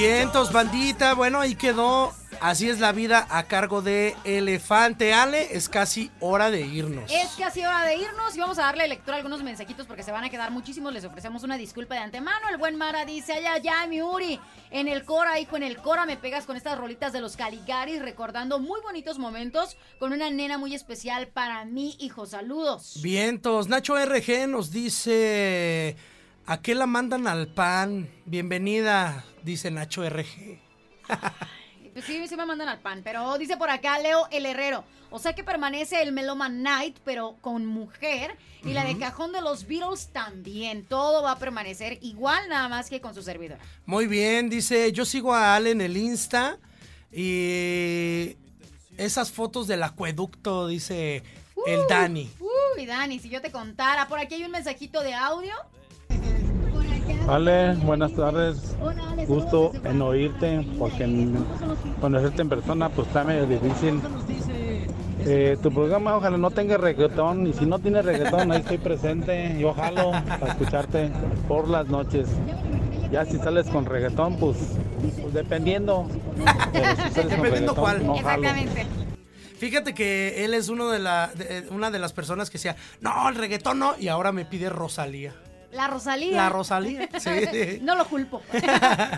Vientos, 0.00 0.52
bandita. 0.52 1.14
Bueno, 1.14 1.40
ahí 1.40 1.56
quedó. 1.56 2.14
Así 2.40 2.70
es 2.70 2.78
la 2.78 2.92
vida 2.92 3.26
a 3.30 3.42
cargo 3.48 3.82
de 3.82 4.14
Elefante. 4.22 5.12
Ale, 5.12 5.56
es 5.56 5.68
casi 5.68 6.12
hora 6.20 6.52
de 6.52 6.60
irnos. 6.60 7.10
Es 7.10 7.30
casi 7.36 7.64
hora 7.64 7.82
de 7.82 7.96
irnos 7.96 8.36
y 8.36 8.38
vamos 8.38 8.60
a 8.60 8.62
darle 8.62 8.86
lectura 8.86 9.14
a 9.14 9.16
algunos 9.16 9.42
mensajitos 9.42 9.88
porque 9.88 10.04
se 10.04 10.12
van 10.12 10.22
a 10.22 10.30
quedar 10.30 10.52
muchísimos. 10.52 10.92
Les 10.92 11.04
ofrecemos 11.04 11.42
una 11.42 11.58
disculpa 11.58 11.96
de 11.96 12.02
antemano. 12.02 12.48
El 12.48 12.58
buen 12.58 12.76
Mara 12.76 13.04
dice, 13.04 13.32
ay, 13.32 13.46
ay, 13.46 13.68
ay, 13.68 13.88
mi 13.88 14.00
Uri, 14.00 14.38
en 14.70 14.86
el 14.86 15.02
Cora, 15.02 15.40
hijo, 15.40 15.56
en 15.56 15.64
el 15.64 15.78
Cora 15.78 16.06
me 16.06 16.16
pegas 16.16 16.46
con 16.46 16.56
estas 16.56 16.78
rolitas 16.78 17.12
de 17.12 17.20
los 17.20 17.36
Caligaris, 17.36 18.00
recordando 18.00 18.60
muy 18.60 18.80
bonitos 18.80 19.18
momentos 19.18 19.76
con 19.98 20.12
una 20.12 20.30
nena 20.30 20.58
muy 20.58 20.76
especial 20.76 21.26
para 21.26 21.64
mí, 21.64 21.96
hijo. 21.98 22.24
Saludos. 22.24 23.00
Vientos. 23.02 23.66
Nacho 23.66 23.96
RG 23.96 24.46
nos 24.46 24.70
dice. 24.70 25.96
¿A 26.50 26.62
qué 26.62 26.74
la 26.74 26.86
mandan 26.86 27.26
al 27.26 27.48
pan? 27.48 28.08
Bienvenida, 28.24 29.22
dice 29.42 29.70
Nacho 29.70 30.08
RG. 30.08 30.58
Pues 31.92 32.06
sí, 32.06 32.26
sí 32.26 32.36
me 32.36 32.46
mandan 32.46 32.70
al 32.70 32.78
pan, 32.78 33.02
pero 33.04 33.36
dice 33.36 33.58
por 33.58 33.68
acá 33.68 33.98
Leo 33.98 34.26
el 34.30 34.46
Herrero. 34.46 34.82
O 35.10 35.18
sea 35.18 35.34
que 35.34 35.44
permanece 35.44 36.00
el 36.00 36.12
Meloman 36.12 36.62
Night, 36.62 37.00
pero 37.04 37.36
con 37.42 37.66
mujer. 37.66 38.34
Y 38.64 38.72
la 38.72 38.84
de 38.84 38.96
cajón 38.96 39.32
de 39.32 39.42
los 39.42 39.66
Beatles 39.66 40.08
también. 40.10 40.86
Todo 40.86 41.22
va 41.22 41.32
a 41.32 41.38
permanecer 41.38 41.98
igual, 42.00 42.48
nada 42.48 42.66
más 42.70 42.88
que 42.88 43.02
con 43.02 43.14
su 43.14 43.22
servidor. 43.22 43.58
Muy 43.84 44.06
bien, 44.06 44.48
dice, 44.48 44.90
yo 44.92 45.04
sigo 45.04 45.34
a 45.34 45.54
Ale 45.54 45.72
en 45.72 45.82
el 45.82 45.98
Insta 45.98 46.56
y 47.12 48.38
esas 48.96 49.30
fotos 49.30 49.66
del 49.66 49.82
acueducto, 49.82 50.66
dice 50.68 51.22
el 51.66 51.80
Dani. 51.90 52.30
Uy, 52.40 52.86
Dani, 52.86 53.18
si 53.18 53.28
yo 53.28 53.42
te 53.42 53.52
contara. 53.52 54.08
Por 54.08 54.18
aquí 54.18 54.36
hay 54.36 54.44
un 54.44 54.52
mensajito 54.52 55.02
de 55.02 55.12
audio. 55.12 55.52
Ale, 57.28 57.74
buenas 57.76 58.12
tardes. 58.14 58.76
Gusto 59.26 59.72
en 59.84 60.00
oírte, 60.02 60.66
porque 60.78 61.04
en- 61.04 61.44
conocerte 62.00 62.42
en 62.42 62.48
persona 62.48 62.88
pues 62.88 63.06
está 63.08 63.24
medio 63.24 63.46
difícil. 63.46 64.00
Eh, 65.26 65.58
tu 65.62 65.70
programa 65.72 66.16
ojalá 66.16 66.38
no 66.38 66.50
tenga 66.50 66.76
reggaetón 66.78 67.46
y 67.46 67.52
si 67.52 67.66
no 67.66 67.78
tiene 67.80 68.00
reggaetón 68.02 68.52
ahí 68.52 68.60
estoy 68.60 68.78
presente. 68.78 69.56
Yo 69.58 69.74
jalo 69.74 70.12
para 70.12 70.52
escucharte 70.52 71.10
por 71.48 71.68
las 71.68 71.88
noches. 71.88 72.28
Ya 73.10 73.24
si 73.24 73.36
sales 73.38 73.66
con 73.68 73.84
reggaetón 73.84 74.36
pues, 74.36 74.56
pues 75.20 75.34
dependiendo. 75.34 76.08
Pero 76.72 76.86
si 76.90 76.96
sales 76.96 77.14
con 77.14 77.28
Dependiendo 77.42 77.74
cuál. 77.74 78.06
no 78.06 78.16
jalo. 78.18 78.48
Fíjate 79.58 79.92
que 79.92 80.44
él 80.44 80.54
es 80.54 80.68
uno 80.68 80.88
de 80.88 81.00
la, 81.00 81.30
de- 81.34 81.66
una 81.72 81.90
de 81.90 81.98
las 81.98 82.12
personas 82.12 82.48
que 82.48 82.58
decía, 82.58 82.76
no, 83.00 83.28
el 83.28 83.34
reggaetón 83.34 83.80
no, 83.80 83.94
y 83.98 84.06
ahora 84.08 84.30
me 84.30 84.44
pide 84.44 84.70
Rosalía. 84.70 85.34
La 85.72 85.86
Rosalía. 85.86 86.36
La 86.36 86.48
Rosalía, 86.48 87.08
sí. 87.18 87.78
no 87.82 87.94
lo 87.94 88.06
culpo. 88.06 88.42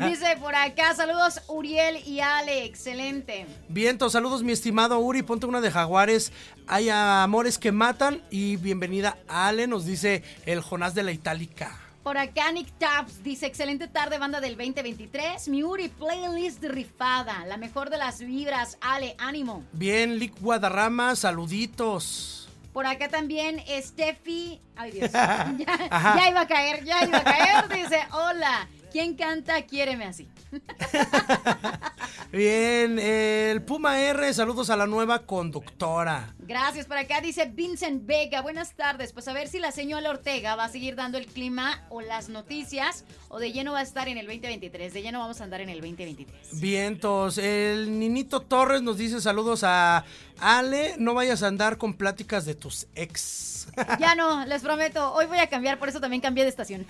Dice 0.06 0.36
por 0.40 0.54
acá, 0.54 0.94
saludos 0.94 1.42
Uriel 1.48 1.96
y 2.06 2.20
Ale, 2.20 2.64
excelente. 2.64 3.46
Viento, 3.68 4.10
saludos 4.10 4.42
mi 4.42 4.52
estimado 4.52 4.98
Uri, 4.98 5.22
ponte 5.22 5.46
una 5.46 5.60
de 5.60 5.70
Jaguares, 5.70 6.32
hay 6.66 6.88
amores 6.88 7.58
que 7.58 7.72
matan 7.72 8.22
y 8.30 8.56
bienvenida 8.56 9.16
Ale, 9.28 9.66
nos 9.66 9.84
dice 9.86 10.24
el 10.46 10.60
Jonás 10.60 10.94
de 10.94 11.04
la 11.04 11.12
Itálica. 11.12 11.78
Por 12.02 12.16
acá 12.16 12.50
Nick 12.50 12.72
Taps 12.78 13.22
dice, 13.22 13.46
excelente 13.46 13.86
tarde 13.86 14.18
banda 14.18 14.40
del 14.40 14.56
2023. 14.56 15.48
Mi 15.48 15.62
Uri 15.62 15.88
playlist 15.88 16.64
rifada, 16.64 17.44
la 17.46 17.58
mejor 17.58 17.90
de 17.90 17.98
las 17.98 18.20
vibras. 18.20 18.78
Ale, 18.80 19.14
ánimo. 19.18 19.62
Bien, 19.72 20.18
Lick 20.18 20.40
Guadarrama, 20.40 21.14
saluditos. 21.14 22.39
Por 22.72 22.86
acá 22.86 23.08
también 23.08 23.62
Steffi. 23.80 24.60
Ay 24.76 24.92
Dios. 24.92 25.10
Ya 25.12 26.28
iba 26.30 26.40
a 26.42 26.46
caer, 26.46 26.84
ya 26.84 27.04
iba 27.04 27.18
a 27.18 27.24
caer. 27.24 27.68
Dice, 27.68 28.00
hola. 28.12 28.68
¿Quién 28.90 29.14
canta 29.14 29.62
Quiéreme 29.62 30.04
así? 30.04 30.28
Bien, 32.32 32.98
el 32.98 33.62
Puma 33.62 34.00
R, 34.00 34.34
saludos 34.34 34.68
a 34.70 34.76
la 34.76 34.86
nueva 34.86 35.26
conductora. 35.26 36.34
Gracias. 36.38 36.86
Por 36.86 36.96
acá 36.96 37.20
dice 37.20 37.46
Vincent 37.46 38.04
Vega. 38.04 38.40
Buenas 38.40 38.74
tardes. 38.74 39.12
Pues 39.12 39.28
a 39.28 39.32
ver 39.32 39.46
si 39.48 39.60
la 39.60 39.70
señora 39.70 40.10
Ortega 40.10 40.56
va 40.56 40.64
a 40.64 40.68
seguir 40.68 40.96
dando 40.96 41.18
el 41.18 41.26
clima 41.26 41.84
o 41.88 42.00
las 42.00 42.28
noticias 42.28 43.04
o 43.28 43.38
de 43.38 43.52
lleno 43.52 43.72
va 43.72 43.80
a 43.80 43.82
estar 43.82 44.08
en 44.08 44.18
el 44.18 44.26
2023. 44.26 44.92
De 44.92 45.02
lleno 45.02 45.20
vamos 45.20 45.40
a 45.40 45.44
andar 45.44 45.60
en 45.60 45.68
el 45.68 45.80
2023. 45.80 46.60
Vientos, 46.60 47.38
el 47.38 47.96
Ninito 47.98 48.40
Torres 48.40 48.82
nos 48.82 48.98
dice 48.98 49.20
saludos 49.20 49.62
a 49.62 50.04
Ale, 50.40 50.94
no 50.98 51.14
vayas 51.14 51.42
a 51.42 51.46
andar 51.48 51.78
con 51.78 51.94
pláticas 51.94 52.44
de 52.44 52.54
tus 52.54 52.86
ex. 52.94 53.48
Ya 54.00 54.14
no, 54.16 54.44
les 54.46 54.62
prometo. 54.62 55.12
Hoy 55.12 55.26
voy 55.26 55.38
a 55.38 55.46
cambiar, 55.48 55.78
por 55.78 55.88
eso 55.88 56.00
también 56.00 56.20
cambié 56.20 56.42
de 56.44 56.50
estación. 56.50 56.86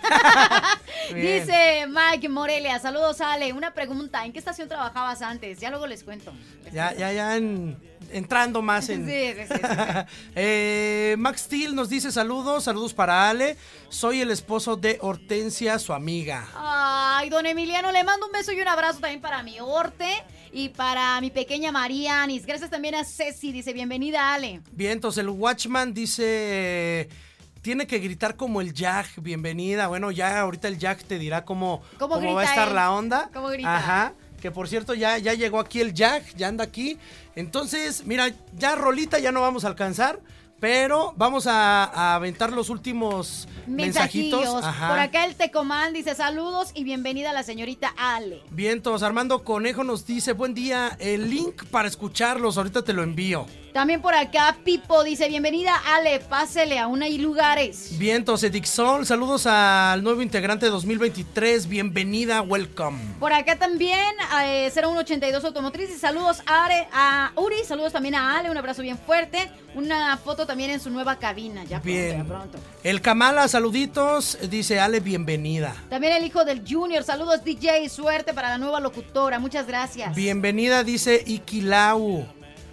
Dice 1.15 1.87
Mike 1.89 2.29
Morelia, 2.29 2.79
saludos 2.79 3.21
Ale. 3.21 3.53
Una 3.53 3.73
pregunta, 3.75 4.25
¿en 4.25 4.33
qué 4.33 4.39
estación 4.39 4.69
trabajabas 4.69 5.21
antes? 5.23 5.59
Ya 5.61 5.71
luego 5.71 5.87
les 5.87 6.05
cuento. 6.05 6.33
Ya, 6.73 6.95
ya, 6.95 7.13
ya 7.13 7.37
en- 7.37 7.77
entrando 8.13 8.63
más 8.63 8.89
en... 8.89 9.05
Sí, 9.11 9.33
sí, 9.37 9.45
sí, 9.49 9.55
sí. 9.55 9.77
Eh, 10.35 11.17
Max 11.19 11.43
Steel 11.43 11.75
nos 11.75 11.89
dice 11.89 12.13
saludos, 12.13 12.65
saludos 12.65 12.95
para 12.95 13.29
Ale. 13.29 13.57
Soy 13.89 14.21
el 14.21 14.31
esposo 14.31 14.77
de 14.77 14.99
Hortensia, 15.01 15.79
su 15.79 15.93
amiga. 15.93 16.49
Ay, 16.55 17.29
don 17.31 17.45
Emiliano, 17.47 17.93
le 17.93 18.05
mando 18.05 18.27
un 18.27 18.33
beso 18.33 18.53
y 18.53 18.61
un 18.61 18.69
abrazo 18.69 19.01
también 19.01 19.21
para 19.21 19.43
mi 19.43 19.59
Orte 19.61 20.09
y 20.53 20.71
para 20.71 21.21
mi 21.21 21.31
pequeña 21.31 21.73
Marianis. 21.73 22.47
Gracias 22.47 22.71
también 22.71 22.95
a 22.95 23.05
Ceci, 23.05 23.53
dice, 23.53 23.73
bienvenida 23.73 24.35
Ale. 24.35 24.61
Vientos, 24.73 25.19
el 25.19 25.29
Watchman 25.29 25.95
dice... 25.95 27.09
Tiene 27.63 27.87
que 27.87 27.99
gritar 27.99 28.37
como 28.37 28.63
el 28.63 28.73
Jack, 28.73 29.21
bienvenida. 29.21 29.87
Bueno, 29.87 30.11
ya 30.11 30.41
ahorita 30.41 30.67
el 30.67 30.79
Jack 30.79 31.05
te 31.05 31.19
dirá 31.19 31.45
cómo, 31.45 31.83
¿Cómo 31.99 32.15
cómo 32.15 32.33
va 32.33 32.41
a 32.41 32.45
estar 32.45 32.69
él? 32.69 32.75
la 32.75 32.91
onda. 32.91 33.29
¿Cómo 33.35 33.49
grita? 33.49 33.77
Ajá. 33.77 34.15
Que 34.41 34.51
por 34.51 34.67
cierto, 34.67 34.95
ya, 34.95 35.19
ya 35.19 35.35
llegó 35.35 35.61
aquí 35.61 35.81
el 35.83 35.93
Jack, 35.93 36.35
ya 36.37 36.49
anda 36.49 36.65
aquí. 36.65 36.97
Entonces, 37.37 38.07
mira, 38.07 38.31
ya 38.57 38.77
rolita 38.77 39.19
ya 39.19 39.31
no 39.31 39.43
vamos 39.43 39.67
a 39.67 39.69
alcanzar. 39.69 40.21
Pero 40.61 41.15
vamos 41.17 41.47
a, 41.47 41.85
a 41.85 42.15
aventar 42.17 42.53
los 42.53 42.69
últimos 42.69 43.49
mensajitos. 43.67 44.63
Ajá. 44.63 44.89
Por 44.91 44.99
acá 44.99 45.25
el 45.25 45.35
Tecomán 45.35 45.95
dice 45.95 46.15
saludos 46.15 46.71
y 46.75 46.85
bienvenida 46.85 47.31
a 47.31 47.33
la 47.33 47.43
señorita 47.43 47.95
Ale. 47.97 48.43
Vientos, 48.51 49.03
Armando 49.03 49.43
Conejo 49.43 49.85
nos 49.85 50.07
dice, 50.07 50.33
buen 50.35 50.53
día, 50.53 50.97
el 51.01 51.31
link 51.31 51.65
para 51.71 51.89
escucharlos, 51.89 52.59
ahorita 52.59 52.83
te 52.83 52.93
lo 52.93 53.03
envío. 53.03 53.47
También 53.73 54.03
por 54.03 54.15
acá 54.17 54.57
Pipo 54.65 55.05
dice 55.05 55.29
bienvenida 55.29 55.73
Ale, 55.95 56.19
pásele 56.19 56.81
aún 56.81 57.05
hay 57.05 57.19
lugares. 57.19 57.97
Vientos, 57.99 58.43
Edixol, 58.43 59.07
saludos 59.07 59.47
al 59.47 60.03
nuevo 60.03 60.23
integrante 60.23 60.67
2023, 60.67 61.69
bienvenida, 61.69 62.43
welcome. 62.43 62.99
Por 63.21 63.33
acá 63.33 63.57
también 63.61 64.01
eh, 64.45 64.73
0182 64.75 65.45
Automotriz 65.45 65.89
y 65.89 65.99
saludos 65.99 66.43
a, 66.47 66.65
Are- 66.65 66.89
a 66.93 67.31
Uri, 67.37 67.63
saludos 67.65 67.93
también 67.93 68.17
a 68.17 68.37
Ale, 68.41 68.51
un 68.51 68.57
abrazo 68.59 68.83
bien 68.83 68.99
fuerte, 68.99 69.49
una 69.77 70.17
foto 70.17 70.49
también 70.51 70.73
en 70.73 70.81
su 70.81 70.91
nueva 70.91 71.15
cabina, 71.17 71.63
ya 71.63 71.79
Bien. 71.79 72.27
pronto. 72.27 72.59
El 72.83 73.01
Kamala, 73.01 73.47
saluditos, 73.47 74.37
dice 74.51 74.81
Ale, 74.81 74.99
bienvenida. 74.99 75.77
También 75.89 76.13
el 76.15 76.25
hijo 76.25 76.45
del 76.45 76.65
Junior, 76.69 77.05
saludos 77.05 77.45
DJ, 77.45 77.89
suerte 77.89 78.35
para 78.35 78.49
la 78.49 78.59
nueva 78.59 78.81
locutora, 78.81 79.39
muchas 79.39 79.69
gracias. 79.69 80.13
Bienvenida, 80.17 80.83
dice 80.83 81.23
Ikilau. 81.25 82.27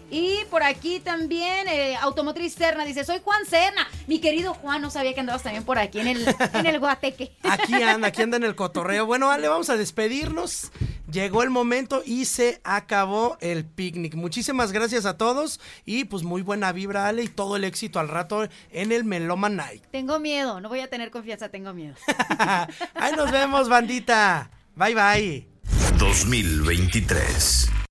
Y 0.09 0.37
por 0.49 0.63
aquí 0.63 0.99
también, 1.01 1.67
eh, 1.67 1.95
Automotriz 2.01 2.55
Serna 2.55 2.83
dice, 2.83 3.03
soy 3.03 3.19
Juan 3.23 3.45
Serna. 3.45 3.87
Mi 4.07 4.17
querido 4.17 4.55
Juan, 4.55 4.81
no 4.81 4.89
sabía 4.89 5.13
que 5.13 5.19
andabas 5.19 5.43
también 5.43 5.63
por 5.63 5.77
aquí 5.77 5.99
en 5.99 6.07
el, 6.07 6.35
en 6.53 6.65
el 6.65 6.79
Guateque. 6.79 7.31
Aquí 7.43 7.75
anda, 7.75 8.07
aquí 8.07 8.23
anda 8.23 8.37
en 8.37 8.43
el 8.43 8.55
cotorreo. 8.55 9.05
Bueno, 9.05 9.29
Ale, 9.29 9.49
vamos 9.49 9.69
a 9.69 9.77
despedirnos. 9.77 10.71
Llegó 11.11 11.41
el 11.41 11.49
momento 11.49 12.01
y 12.05 12.25
se 12.25 12.59
acabó 12.63 13.37
el 13.39 13.65
picnic. 13.65 14.15
Muchísimas 14.15 14.71
gracias 14.73 15.05
a 15.05 15.17
todos 15.17 15.59
y 15.85 16.03
pues 16.05 16.23
muy 16.23 16.41
buena 16.41 16.71
vibra, 16.73 17.07
Ale, 17.07 17.23
y 17.23 17.27
todo 17.27 17.55
el 17.55 17.63
éxito 17.63 17.99
al 17.99 18.09
rato 18.09 18.47
en 18.71 18.91
el 18.91 19.05
Meloma 19.05 19.49
Night. 19.49 19.83
Tengo 19.91 20.19
miedo, 20.19 20.59
no 20.59 20.67
voy 20.69 20.81
a 20.81 20.89
tener 20.89 21.09
confianza, 21.09 21.49
tengo 21.49 21.73
miedo. 21.73 21.95
Ahí 22.95 23.13
nos 23.15 23.31
vemos, 23.31 23.69
bandita. 23.69 24.51
Bye 24.75 24.95
bye. 24.95 25.47
2023. 25.97 27.77